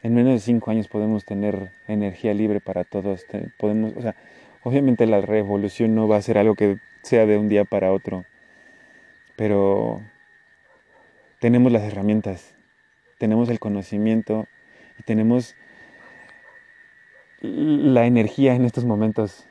En 0.00 0.14
menos 0.14 0.34
de 0.34 0.38
cinco 0.38 0.70
años 0.70 0.86
podemos 0.86 1.24
tener 1.24 1.72
energía 1.88 2.32
libre 2.32 2.60
para 2.60 2.84
todos. 2.84 3.26
Podemos, 3.58 3.96
o 3.96 4.02
sea, 4.02 4.14
obviamente 4.62 5.04
la 5.06 5.20
revolución 5.20 5.96
no 5.96 6.06
va 6.06 6.18
a 6.18 6.22
ser 6.22 6.38
algo 6.38 6.54
que 6.54 6.78
sea 7.02 7.26
de 7.26 7.36
un 7.36 7.48
día 7.48 7.64
para 7.64 7.92
otro, 7.92 8.24
pero 9.34 10.00
tenemos 11.40 11.72
las 11.72 11.82
herramientas, 11.82 12.54
tenemos 13.18 13.48
el 13.48 13.58
conocimiento 13.58 14.46
y 14.96 15.02
tenemos 15.02 15.56
la 17.40 18.06
energía 18.06 18.54
en 18.54 18.64
estos 18.64 18.84
momentos 18.84 19.49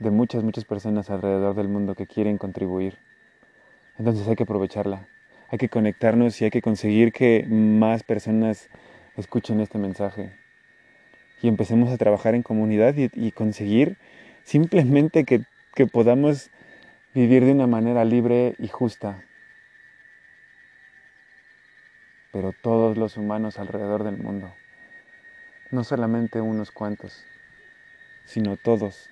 de 0.00 0.10
muchas, 0.10 0.42
muchas 0.42 0.64
personas 0.64 1.10
alrededor 1.10 1.54
del 1.54 1.68
mundo 1.68 1.94
que 1.94 2.06
quieren 2.06 2.38
contribuir. 2.38 2.98
Entonces 3.98 4.26
hay 4.26 4.34
que 4.34 4.44
aprovecharla, 4.44 5.06
hay 5.50 5.58
que 5.58 5.68
conectarnos 5.68 6.40
y 6.40 6.44
hay 6.44 6.50
que 6.50 6.62
conseguir 6.62 7.12
que 7.12 7.46
más 7.48 8.02
personas 8.02 8.70
escuchen 9.16 9.60
este 9.60 9.78
mensaje 9.78 10.32
y 11.42 11.48
empecemos 11.48 11.90
a 11.90 11.98
trabajar 11.98 12.34
en 12.34 12.42
comunidad 12.42 12.94
y, 12.96 13.30
conseguir 13.32 13.98
simplemente 14.42 15.24
que, 15.24 15.44
que 15.74 15.86
podamos 15.86 16.50
vivir 17.14 17.44
de 17.44 17.52
una 17.52 17.66
manera 17.66 18.04
libre 18.06 18.54
y 18.58 18.68
justa. 18.68 19.22
Pero 22.32 22.54
todos 22.62 22.96
los 22.96 23.18
humanos 23.18 23.58
alrededor 23.58 24.04
del 24.04 24.16
mundo, 24.16 24.54
no 25.70 25.84
solamente 25.84 26.40
unos 26.40 26.70
cuantos, 26.70 27.24
sino 28.24 28.56
todos 28.56 29.10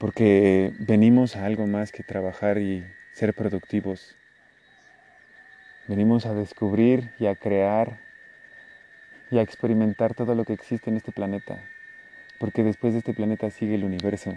porque 0.00 0.72
venimos 0.78 1.36
a 1.36 1.44
algo 1.44 1.66
más 1.66 1.92
que 1.92 2.02
trabajar 2.02 2.56
y 2.56 2.82
ser 3.12 3.34
productivos. 3.34 4.16
Venimos 5.88 6.24
a 6.24 6.32
descubrir 6.32 7.10
y 7.18 7.26
a 7.26 7.34
crear 7.34 8.00
y 9.30 9.36
a 9.36 9.42
experimentar 9.42 10.14
todo 10.14 10.34
lo 10.34 10.44
que 10.44 10.54
existe 10.54 10.88
en 10.88 10.96
este 10.96 11.12
planeta, 11.12 11.62
porque 12.38 12.64
después 12.64 12.94
de 12.94 13.00
este 13.00 13.12
planeta 13.12 13.50
sigue 13.50 13.74
el 13.74 13.84
universo. 13.84 14.34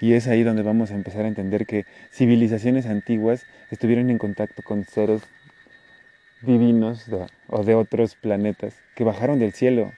Y 0.00 0.12
es 0.12 0.28
ahí 0.28 0.44
donde 0.44 0.62
vamos 0.62 0.92
a 0.92 0.94
empezar 0.94 1.24
a 1.24 1.28
entender 1.28 1.66
que 1.66 1.84
civilizaciones 2.12 2.86
antiguas 2.86 3.44
estuvieron 3.72 4.08
en 4.08 4.18
contacto 4.18 4.62
con 4.62 4.84
seres 4.84 5.22
divinos 6.42 7.10
o 7.48 7.64
de 7.64 7.74
otros 7.74 8.14
planetas 8.14 8.76
que 8.94 9.02
bajaron 9.02 9.40
del 9.40 9.52
cielo 9.52 9.92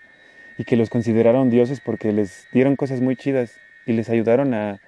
y 0.56 0.64
que 0.64 0.76
los 0.76 0.88
consideraron 0.88 1.50
dioses 1.50 1.80
porque 1.80 2.10
les 2.12 2.48
dieron 2.52 2.76
cosas 2.76 3.02
muy 3.02 3.16
chidas 3.16 3.60
y 3.86 3.92
les 3.92 4.08
ayudaron 4.10 4.54
a, 4.54 4.80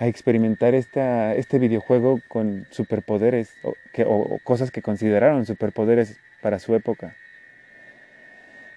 experimentar 0.00 0.74
este 0.74 1.58
videojuego 1.60 2.20
con 2.26 2.66
superpoderes 2.70 3.54
o, 3.62 3.74
o, 4.04 4.38
cosas 4.42 4.72
que 4.72 4.82
consideraron 4.82 5.46
superpoderes 5.46 6.18
para 6.40 6.58
su 6.58 6.74
época. 6.74 7.14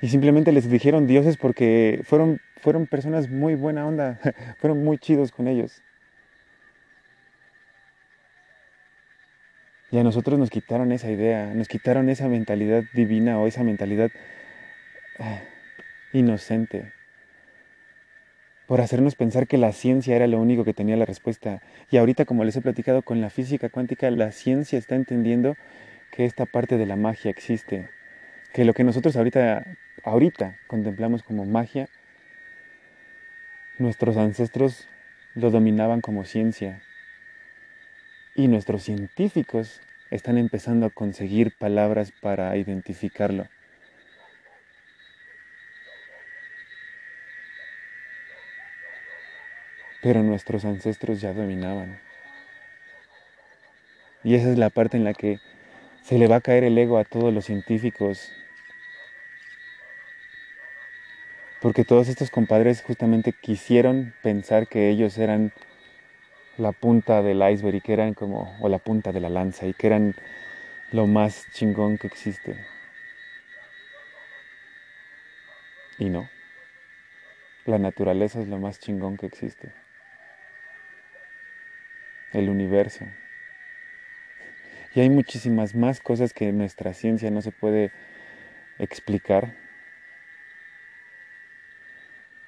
Y 0.03 0.09
simplemente 0.09 0.51
les 0.51 0.69
dijeron 0.69 1.07
dioses 1.07 1.37
porque 1.37 2.01
fueron, 2.03 2.39
fueron 2.61 2.85
personas 2.85 3.27
muy 3.27 3.55
buena 3.55 3.87
onda, 3.87 4.19
fueron 4.59 4.83
muy 4.83 4.99
chidos 4.99 5.31
con 5.31 5.47
ellos. 5.47 5.81
Y 9.89 9.97
a 9.97 10.03
nosotros 10.03 10.37
nos 10.37 10.51
quitaron 10.51 10.91
esa 10.91 11.09
idea, 11.09 11.53
nos 11.55 11.67
quitaron 11.67 12.09
esa 12.09 12.27
mentalidad 12.27 12.83
divina 12.93 13.39
o 13.39 13.47
esa 13.47 13.63
mentalidad 13.63 14.11
ah, 15.17 15.41
inocente 16.13 16.91
por 18.67 18.81
hacernos 18.81 19.15
pensar 19.15 19.47
que 19.47 19.57
la 19.57 19.71
ciencia 19.71 20.15
era 20.15 20.27
lo 20.27 20.39
único 20.39 20.63
que 20.63 20.73
tenía 20.73 20.97
la 20.97 21.05
respuesta. 21.05 21.61
Y 21.91 21.97
ahorita, 21.97 22.25
como 22.25 22.43
les 22.43 22.55
he 22.55 22.61
platicado 22.61 23.01
con 23.03 23.21
la 23.21 23.29
física 23.29 23.69
cuántica, 23.69 24.09
la 24.11 24.31
ciencia 24.31 24.79
está 24.79 24.95
entendiendo 24.95 25.55
que 26.11 26.25
esta 26.25 26.45
parte 26.45 26.77
de 26.77 26.85
la 26.85 26.95
magia 26.95 27.29
existe, 27.29 27.89
que 28.53 28.65
lo 28.65 28.73
que 28.73 28.83
nosotros 28.83 29.15
ahorita, 29.15 29.65
ahorita 30.03 30.57
contemplamos 30.67 31.23
como 31.23 31.45
magia, 31.45 31.89
nuestros 33.77 34.17
ancestros 34.17 34.87
lo 35.35 35.51
dominaban 35.51 36.01
como 36.01 36.23
ciencia. 36.23 36.81
Y 38.33 38.47
nuestros 38.47 38.83
científicos 38.83 39.81
están 40.09 40.37
empezando 40.37 40.85
a 40.85 40.89
conseguir 40.89 41.55
palabras 41.57 42.11
para 42.21 42.55
identificarlo. 42.57 43.47
Pero 50.05 50.21
nuestros 50.21 50.65
ancestros 50.65 51.19
ya 51.19 51.33
dominaban. 51.33 51.99
Y 54.23 54.35
esa 54.35 54.51
es 54.51 54.57
la 54.59 54.69
parte 54.69 54.97
en 54.97 55.03
la 55.03 55.15
que 55.15 55.39
se 56.03 56.19
le 56.19 56.27
va 56.27 56.35
a 56.35 56.41
caer 56.41 56.63
el 56.63 56.77
ego 56.77 56.99
a 56.99 57.05
todos 57.05 57.33
los 57.33 57.45
científicos, 57.45 58.31
Porque 61.59 61.83
todos 61.83 62.09
estos 62.09 62.29
compadres 62.29 62.83
justamente 62.83 63.33
quisieron 63.33 64.13
pensar 64.21 64.67
que 64.67 64.89
ellos 64.89 65.17
eran 65.17 65.51
la 66.57 66.71
punta 66.71 67.23
del 67.23 67.41
iceberg 67.41 67.77
y 67.77 67.81
que 67.81 67.93
eran 67.93 68.13
como, 68.13 68.55
o 68.61 68.69
la 68.69 68.77
punta 68.77 69.11
de 69.11 69.19
la 69.19 69.29
lanza 69.29 69.65
y 69.65 69.73
que 69.73 69.87
eran 69.87 70.13
lo 70.91 71.07
más 71.07 71.47
chingón 71.53 71.97
que 71.97 72.05
existe. 72.05 72.63
Y 75.97 76.09
no. 76.11 76.29
La 77.65 77.79
naturaleza 77.79 78.39
es 78.39 78.47
lo 78.47 78.59
más 78.59 78.79
chingón 78.79 79.17
que 79.17 79.25
existe. 79.25 79.84
El 82.35 82.49
universo. 82.49 83.05
Y 84.93 84.99
hay 84.99 85.09
muchísimas 85.09 85.73
más 85.73 86.01
cosas 86.01 86.33
que 86.33 86.51
nuestra 86.51 86.93
ciencia 86.93 87.31
no 87.31 87.41
se 87.41 87.53
puede 87.53 87.93
explicar. 88.77 89.55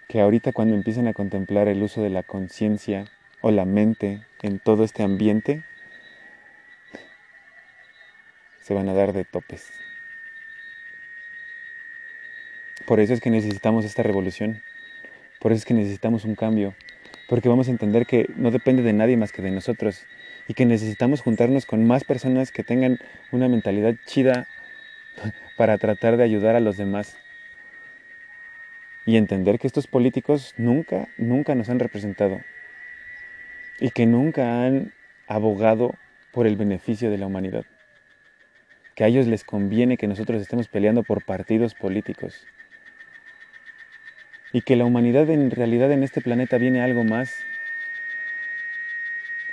Que 0.09 0.19
ahorita 0.19 0.51
cuando 0.51 0.75
empiecen 0.75 1.07
a 1.07 1.13
contemplar 1.13 1.69
el 1.69 1.81
uso 1.81 2.03
de 2.03 2.09
la 2.09 2.23
conciencia 2.23 3.05
o 3.39 3.49
la 3.51 3.63
mente 3.63 4.25
en 4.41 4.59
todo 4.59 4.83
este 4.83 5.03
ambiente, 5.03 5.63
se 8.59 8.73
van 8.73 8.89
a 8.89 8.93
dar 8.93 9.13
de 9.13 9.23
topes. 9.23 9.71
Por 12.85 12.99
eso 12.99 13.13
es 13.13 13.21
que 13.21 13.29
necesitamos 13.29 13.85
esta 13.85 14.03
revolución. 14.03 14.61
Por 15.39 15.53
eso 15.53 15.59
es 15.59 15.65
que 15.65 15.73
necesitamos 15.73 16.25
un 16.25 16.35
cambio. 16.35 16.75
Porque 17.27 17.49
vamos 17.49 17.67
a 17.67 17.71
entender 17.71 18.05
que 18.05 18.27
no 18.35 18.51
depende 18.51 18.83
de 18.83 18.93
nadie 18.93 19.17
más 19.17 19.31
que 19.31 19.41
de 19.41 19.51
nosotros. 19.51 20.05
Y 20.47 20.53
que 20.53 20.65
necesitamos 20.65 21.21
juntarnos 21.21 21.65
con 21.65 21.85
más 21.85 22.03
personas 22.03 22.51
que 22.51 22.63
tengan 22.63 22.99
una 23.31 23.49
mentalidad 23.49 23.95
chida 24.05 24.47
para 25.57 25.77
tratar 25.77 26.15
de 26.17 26.23
ayudar 26.23 26.55
a 26.55 26.61
los 26.61 26.77
demás. 26.77 27.17
Y 29.05 29.17
entender 29.17 29.59
que 29.59 29.67
estos 29.67 29.87
políticos 29.87 30.53
nunca, 30.57 31.07
nunca 31.17 31.53
nos 31.55 31.69
han 31.69 31.79
representado. 31.79 32.39
Y 33.79 33.89
que 33.91 34.05
nunca 34.05 34.65
han 34.65 34.93
abogado 35.27 35.95
por 36.31 36.47
el 36.47 36.55
beneficio 36.55 37.11
de 37.11 37.17
la 37.17 37.25
humanidad. 37.25 37.65
Que 38.95 39.03
a 39.03 39.07
ellos 39.07 39.27
les 39.27 39.43
conviene 39.43 39.97
que 39.97 40.07
nosotros 40.07 40.41
estemos 40.41 40.67
peleando 40.69 41.03
por 41.03 41.25
partidos 41.25 41.75
políticos 41.75 42.47
y 44.53 44.61
que 44.61 44.75
la 44.75 44.85
humanidad 44.85 45.29
en 45.29 45.51
realidad 45.51 45.91
en 45.91 46.03
este 46.03 46.21
planeta 46.21 46.57
viene 46.57 46.81
algo 46.81 47.03
más 47.03 47.43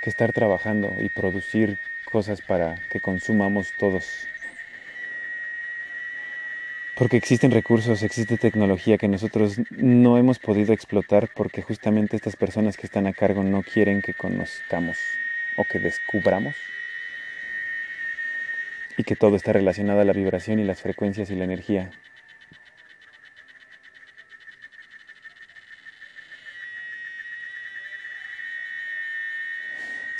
que 0.01 0.09
estar 0.09 0.33
trabajando 0.33 0.95
y 0.99 1.09
producir 1.09 1.77
cosas 2.11 2.41
para 2.41 2.75
que 2.89 2.99
consumamos 2.99 3.73
todos. 3.73 4.27
Porque 6.95 7.17
existen 7.17 7.51
recursos, 7.51 8.03
existe 8.03 8.37
tecnología 8.37 8.97
que 8.97 9.09
nosotros 9.09 9.57
no 9.71 10.17
hemos 10.17 10.39
podido 10.39 10.71
explotar 10.71 11.29
porque 11.35 11.61
justamente 11.61 12.15
estas 12.15 12.37
personas 12.37 12.77
que 12.77 12.87
están 12.87 13.05
a 13.05 13.11
cargo 13.11 13.43
no 13.43 13.63
quieren 13.63 14.01
que 14.01 14.13
conozcamos 14.13 14.97
o 15.57 15.65
que 15.65 15.79
descubramos. 15.79 16.55
Y 18.97 19.03
que 19.03 19.17
todo 19.17 19.35
está 19.35 19.51
relacionado 19.51 19.99
a 19.99 20.05
la 20.05 20.13
vibración 20.13 20.59
y 20.59 20.63
las 20.63 20.81
frecuencias 20.81 21.29
y 21.29 21.35
la 21.35 21.43
energía. 21.43 21.89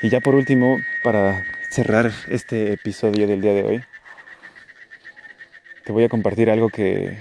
Y 0.02 0.10
ya 0.10 0.20
por 0.20 0.36
último, 0.36 0.82
para 1.04 1.46
cerrar 1.70 2.12
este 2.28 2.74
episodio 2.74 3.28
del 3.28 3.42
día 3.42 3.54
de 3.54 3.64
hoy, 3.64 3.84
te 5.86 5.92
voy 5.94 6.04
a 6.04 6.10
compartir 6.10 6.50
algo 6.50 6.70
que 6.70 7.18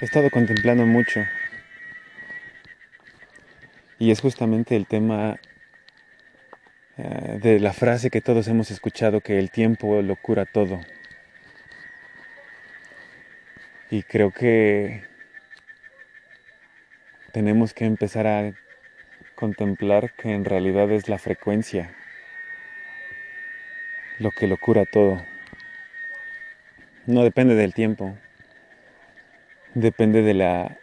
he 0.00 0.04
estado 0.04 0.28
contemplando 0.30 0.84
mucho. 0.84 1.24
Y 3.98 4.10
es 4.10 4.20
justamente 4.20 4.76
el 4.76 4.86
tema 4.86 5.40
eh, 6.98 7.38
de 7.40 7.58
la 7.58 7.72
frase 7.72 8.10
que 8.10 8.20
todos 8.20 8.46
hemos 8.48 8.70
escuchado, 8.70 9.20
que 9.20 9.38
el 9.38 9.50
tiempo 9.50 10.02
lo 10.02 10.16
cura 10.16 10.44
todo. 10.44 10.80
Y 13.90 14.02
creo 14.02 14.32
que 14.32 15.04
tenemos 17.32 17.72
que 17.72 17.84
empezar 17.84 18.26
a 18.26 18.52
contemplar 19.44 20.14
que 20.14 20.32
en 20.32 20.46
realidad 20.46 20.90
es 20.90 21.10
la 21.10 21.18
frecuencia 21.18 21.94
lo 24.18 24.30
que 24.30 24.46
lo 24.46 24.56
cura 24.56 24.86
todo. 24.86 25.22
No 27.04 27.24
depende 27.24 27.54
del 27.54 27.74
tiempo, 27.74 28.16
depende 29.74 30.22
de 30.22 30.32
la 30.32 30.78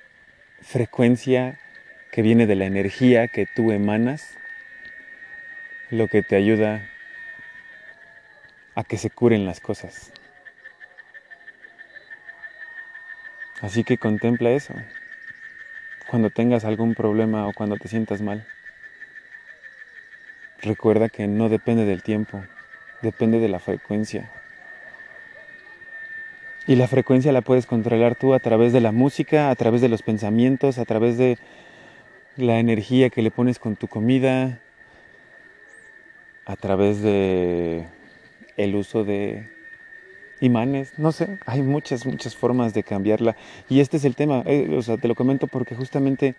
frecuencia 0.62 1.60
que 2.12 2.21
viene 2.21 2.45
de 2.45 2.54
la 2.54 2.65
energía 2.65 3.28
que 3.28 3.47
tú 3.47 3.71
emanas, 3.71 4.38
lo 5.89 6.08
que 6.08 6.21
te 6.21 6.36
ayuda 6.36 6.88
a 8.76 8.84
que 8.84 8.97
se 8.97 9.10
curen 9.10 9.47
las 9.47 9.60
cosas. 9.60 10.13
Así 13.60 13.84
que 13.84 13.97
contempla 13.97 14.52
eso 14.52 14.76
cuando 16.12 16.30
tengas 16.30 16.65
algún 16.65 16.93
problema 16.93 17.47
o 17.47 17.54
cuando 17.54 17.78
te 17.78 17.88
sientas 17.88 18.21
mal. 18.21 18.45
Recuerda 20.62 21.08
que 21.08 21.26
no 21.26 21.47
depende 21.47 21.86
del 21.86 22.04
tiempo, 22.04 22.43
depende 23.02 23.39
de 23.39 23.47
la 23.47 23.60
frecuencia. 23.60 24.30
Y 26.67 26.76
la 26.76 26.89
frecuencia 26.89 27.32
la 27.32 27.39
puedes 27.39 27.65
controlar 27.65 28.15
tú 28.15 28.34
a 28.34 28.39
través 28.39 28.74
de 28.74 28.82
la 28.82 28.91
música, 28.91 29.50
a 29.50 29.56
través 29.56 29.80
de 29.80 29.88
los 29.88 30.02
pensamientos, 30.02 30.80
a 30.80 30.86
través 30.86 31.17
de 31.17 31.38
la 32.36 32.60
energía 32.60 33.10
que 33.10 33.21
le 33.21 33.32
pones 33.32 33.58
con 33.58 33.78
tu 33.78 33.88
comida, 33.88 34.60
a 36.45 36.58
través 36.58 37.02
de 37.02 37.88
el 38.58 38.76
uso 38.76 39.06
de 39.06 39.50
imanes, 40.41 40.97
no 40.97 41.12
sé, 41.12 41.38
hay 41.45 41.62
muchas, 41.62 42.06
muchas 42.06 42.36
formas 42.36 42.73
de 42.73 42.84
cambiarla. 42.84 43.38
Y 43.69 43.80
este 43.80 43.97
es 43.97 44.06
el 44.06 44.15
tema, 44.15 44.43
eh, 44.45 44.75
o 44.75 44.82
sea, 44.82 44.97
te 44.97 45.08
lo 45.08 45.15
comento 45.15 45.47
porque 45.47 45.75
justamente 45.75 46.36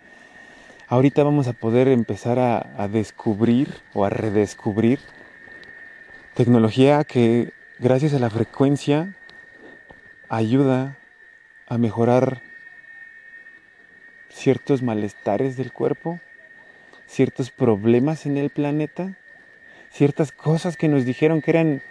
ahorita 0.88 1.22
vamos 1.22 1.48
a 1.48 1.54
poder 1.54 1.88
empezar 1.88 2.38
a, 2.38 2.74
a 2.76 2.88
descubrir 2.88 3.68
o 3.94 4.04
a 4.04 4.10
redescubrir 4.10 4.98
tecnología 6.34 7.04
que 7.04 7.52
gracias 7.78 8.12
a 8.12 8.18
la 8.18 8.28
frecuencia 8.28 9.14
ayuda 10.28 10.98
a 11.68 11.78
mejorar 11.78 12.42
ciertos 14.28 14.82
malestares 14.82 15.56
del 15.56 15.72
cuerpo, 15.72 16.20
ciertos 17.06 17.50
problemas 17.50 18.26
en 18.26 18.36
el 18.36 18.50
planeta, 18.50 19.16
ciertas 19.90 20.32
cosas 20.32 20.76
que 20.76 20.88
nos 20.88 21.04
dijeron 21.04 21.42
que 21.42 21.50
eran 21.50 21.82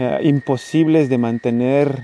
eh, 0.00 0.18
imposibles 0.22 1.10
de 1.10 1.18
mantener 1.18 2.00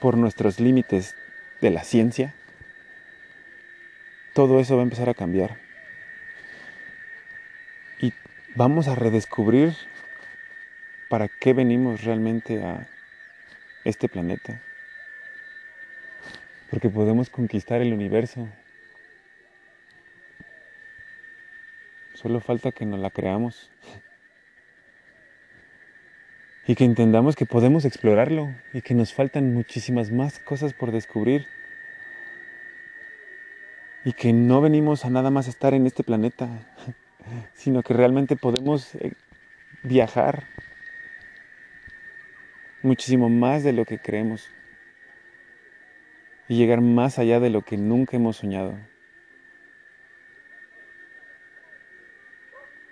por 0.00 0.16
nuestros 0.16 0.58
límites 0.58 1.14
de 1.60 1.70
la 1.70 1.84
ciencia, 1.84 2.34
todo 4.34 4.58
eso 4.58 4.74
va 4.74 4.82
a 4.82 4.82
empezar 4.82 5.08
a 5.08 5.14
cambiar. 5.14 5.58
Y 8.00 8.12
vamos 8.56 8.88
a 8.88 8.96
redescubrir 8.96 9.76
para 11.08 11.28
qué 11.28 11.52
venimos 11.52 12.02
realmente 12.02 12.64
a 12.64 12.88
este 13.84 14.08
planeta. 14.08 14.60
Porque 16.70 16.90
podemos 16.90 17.30
conquistar 17.30 17.82
el 17.82 17.92
universo 17.92 18.48
Solo 22.26 22.40
falta 22.40 22.72
que 22.72 22.84
nos 22.84 22.98
la 22.98 23.10
creamos. 23.10 23.70
Y 26.66 26.74
que 26.74 26.82
entendamos 26.82 27.36
que 27.36 27.46
podemos 27.46 27.84
explorarlo 27.84 28.52
y 28.72 28.82
que 28.82 28.94
nos 28.94 29.14
faltan 29.14 29.54
muchísimas 29.54 30.10
más 30.10 30.40
cosas 30.40 30.74
por 30.74 30.90
descubrir. 30.90 31.46
Y 34.04 34.12
que 34.12 34.32
no 34.32 34.60
venimos 34.60 35.04
a 35.04 35.10
nada 35.10 35.30
más 35.30 35.46
estar 35.46 35.72
en 35.72 35.86
este 35.86 36.02
planeta, 36.02 36.48
sino 37.54 37.84
que 37.84 37.94
realmente 37.94 38.34
podemos 38.34 38.96
eh, 38.96 39.12
viajar 39.84 40.48
muchísimo 42.82 43.28
más 43.28 43.62
de 43.62 43.72
lo 43.72 43.84
que 43.84 44.00
creemos 44.00 44.48
y 46.48 46.56
llegar 46.56 46.80
más 46.80 47.20
allá 47.20 47.38
de 47.38 47.50
lo 47.50 47.62
que 47.62 47.76
nunca 47.76 48.16
hemos 48.16 48.38
soñado. 48.38 48.74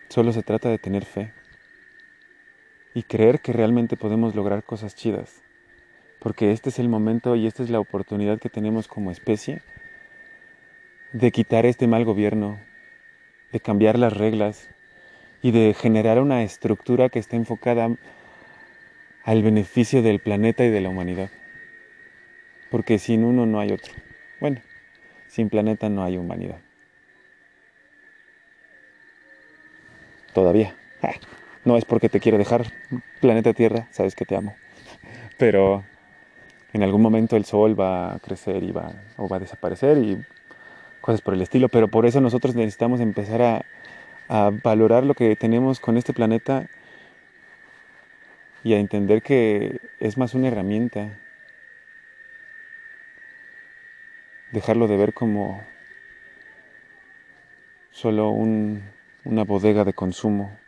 Solo 0.08 0.32
se 0.32 0.42
trata 0.42 0.68
de 0.68 0.78
tener 0.78 1.04
fe 1.04 1.32
y 2.94 3.02
creer 3.02 3.40
que 3.40 3.52
realmente 3.52 3.96
podemos 3.96 4.34
lograr 4.34 4.62
cosas 4.62 4.94
chidas. 4.94 5.42
Porque 6.20 6.52
este 6.52 6.70
es 6.70 6.78
el 6.78 6.88
momento 6.88 7.36
y 7.36 7.46
esta 7.46 7.62
es 7.62 7.70
la 7.70 7.80
oportunidad 7.80 8.38
que 8.38 8.48
tenemos 8.48 8.88
como 8.88 9.10
especie 9.10 9.60
de 11.12 11.30
quitar 11.32 11.66
este 11.66 11.86
mal 11.86 12.04
gobierno, 12.04 12.60
de 13.52 13.60
cambiar 13.60 13.98
las 13.98 14.16
reglas 14.16 14.70
y 15.42 15.50
de 15.50 15.74
generar 15.74 16.20
una 16.20 16.42
estructura 16.42 17.08
que 17.08 17.18
esté 17.18 17.36
enfocada 17.36 17.96
al 19.24 19.42
beneficio 19.42 20.02
del 20.02 20.20
planeta 20.20 20.64
y 20.64 20.70
de 20.70 20.80
la 20.80 20.88
humanidad. 20.88 21.30
Porque 22.70 22.98
sin 22.98 23.24
uno 23.24 23.46
no 23.46 23.60
hay 23.60 23.72
otro. 23.72 23.92
Bueno, 24.40 24.60
sin 25.28 25.48
planeta 25.50 25.88
no 25.88 26.02
hay 26.02 26.16
humanidad. 26.16 26.60
Todavía. 30.34 30.74
No 31.64 31.78
es 31.78 31.84
porque 31.84 32.10
te 32.10 32.20
quiero 32.20 32.36
dejar, 32.36 32.66
planeta 33.20 33.54
Tierra, 33.54 33.86
sabes 33.90 34.14
que 34.14 34.26
te 34.26 34.36
amo. 34.36 34.54
Pero 35.38 35.84
en 36.72 36.82
algún 36.82 37.00
momento 37.00 37.36
el 37.36 37.44
sol 37.44 37.78
va 37.78 38.14
a 38.14 38.18
crecer 38.18 38.62
y 38.62 38.72
va, 38.72 38.92
o 39.16 39.28
va 39.28 39.36
a 39.36 39.40
desaparecer 39.40 39.96
y 39.98 40.22
cosas 41.00 41.22
por 41.22 41.34
el 41.34 41.40
estilo. 41.40 41.68
Pero 41.68 41.88
por 41.88 42.04
eso 42.04 42.20
nosotros 42.20 42.54
necesitamos 42.54 43.00
empezar 43.00 43.40
a, 43.42 43.64
a 44.28 44.50
valorar 44.62 45.04
lo 45.04 45.14
que 45.14 45.36
tenemos 45.36 45.80
con 45.80 45.96
este 45.96 46.12
planeta 46.12 46.68
y 48.64 48.74
a 48.74 48.78
entender 48.78 49.22
que 49.22 49.80
es 50.00 50.18
más 50.18 50.34
una 50.34 50.48
herramienta. 50.48 51.16
Dejarlo 54.50 54.88
de 54.88 54.96
ver 54.96 55.14
como 55.14 55.62
solo 57.90 58.30
una 59.24 59.44
bodega 59.44 59.84
de 59.84 59.94
consumo. 59.94 60.58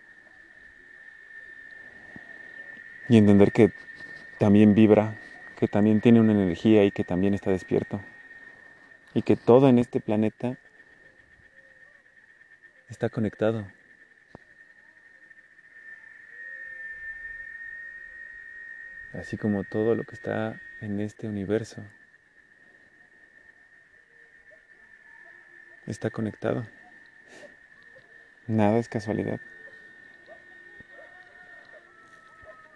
Y 3.09 3.19
entender 3.19 3.53
que 3.53 3.73
también 4.38 4.75
vibra, 4.75 5.19
que 5.57 5.69
también 5.69 6.01
tiene 6.01 6.21
una 6.21 6.33
energía 6.33 6.85
y 6.85 6.90
que 6.90 7.05
también 7.05 7.35
está 7.35 7.51
despierto. 7.51 8.01
Y 9.14 9.23
que 9.23 9.37
todo 9.37 9.69
en 9.69 9.79
este 9.79 10.01
planeta 10.01 10.59
está 12.88 13.09
conectado. 13.09 13.66
Así 19.12 19.38
como 19.38 19.64
todo 19.64 19.95
lo 19.95 20.05
que 20.05 20.14
está 20.14 20.61
en 20.81 21.01
este 21.01 21.27
universo 21.27 21.83
está 25.87 26.11
conectado. 26.11 26.66
Nada 28.47 28.79
es 28.79 28.89
casualidad. 28.89 29.41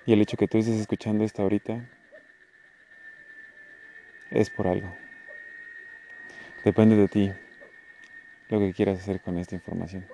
Y 0.04 0.12
el 0.12 0.20
hecho 0.20 0.36
que 0.36 0.48
tú 0.48 0.58
estés 0.58 0.80
escuchando 0.80 1.24
esto 1.24 1.42
ahorita 1.42 1.88
es 4.30 4.50
por 4.50 4.66
algo. 4.66 4.92
Depende 6.64 6.96
de 6.96 7.08
ti 7.08 7.32
lo 8.48 8.58
que 8.58 8.72
quieras 8.72 8.98
hacer 8.98 9.20
con 9.20 9.38
esta 9.38 9.54
información. 9.54 10.04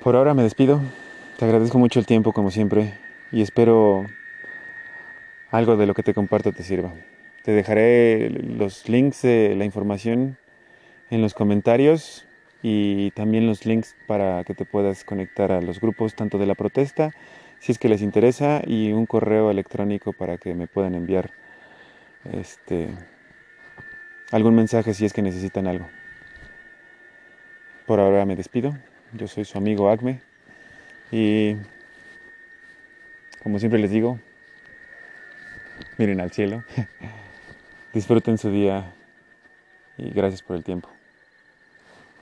Por 0.00 0.14
ahora 0.14 0.34
me 0.34 0.42
despido. 0.42 0.80
Te 1.38 1.44
agradezco 1.44 1.78
mucho 1.78 1.98
el 1.98 2.06
tiempo 2.06 2.32
como 2.32 2.50
siempre 2.50 2.94
y 3.32 3.42
espero 3.42 4.06
algo 5.50 5.76
de 5.76 5.86
lo 5.86 5.94
que 5.94 6.04
te 6.04 6.14
comparto 6.14 6.52
te 6.52 6.62
sirva. 6.62 6.92
Te 7.42 7.50
dejaré 7.50 8.30
los 8.30 8.88
links 8.88 9.22
de 9.22 9.54
la 9.56 9.64
información 9.64 10.38
en 11.10 11.20
los 11.20 11.34
comentarios 11.34 12.26
y 12.66 13.10
también 13.10 13.46
los 13.46 13.66
links 13.66 13.94
para 14.06 14.42
que 14.42 14.54
te 14.54 14.64
puedas 14.64 15.04
conectar 15.04 15.52
a 15.52 15.60
los 15.60 15.80
grupos 15.80 16.14
tanto 16.14 16.38
de 16.38 16.46
la 16.46 16.54
protesta 16.54 17.10
si 17.60 17.72
es 17.72 17.78
que 17.78 17.90
les 17.90 18.00
interesa 18.00 18.62
y 18.66 18.90
un 18.92 19.04
correo 19.04 19.50
electrónico 19.50 20.14
para 20.14 20.38
que 20.38 20.54
me 20.54 20.66
puedan 20.66 20.94
enviar 20.94 21.30
este 22.32 22.88
algún 24.32 24.54
mensaje 24.54 24.94
si 24.94 25.04
es 25.04 25.12
que 25.12 25.20
necesitan 25.20 25.66
algo. 25.66 25.86
Por 27.86 28.00
ahora 28.00 28.24
me 28.24 28.34
despido. 28.34 28.74
Yo 29.12 29.28
soy 29.28 29.44
su 29.44 29.58
amigo 29.58 29.90
Acme 29.90 30.22
y 31.12 31.56
como 33.42 33.58
siempre 33.58 33.78
les 33.78 33.90
digo, 33.90 34.18
miren 35.98 36.22
al 36.22 36.30
cielo, 36.30 36.64
disfruten 37.92 38.38
su 38.38 38.50
día 38.50 38.94
y 39.98 40.08
gracias 40.12 40.42
por 40.42 40.56
el 40.56 40.64
tiempo. 40.64 40.93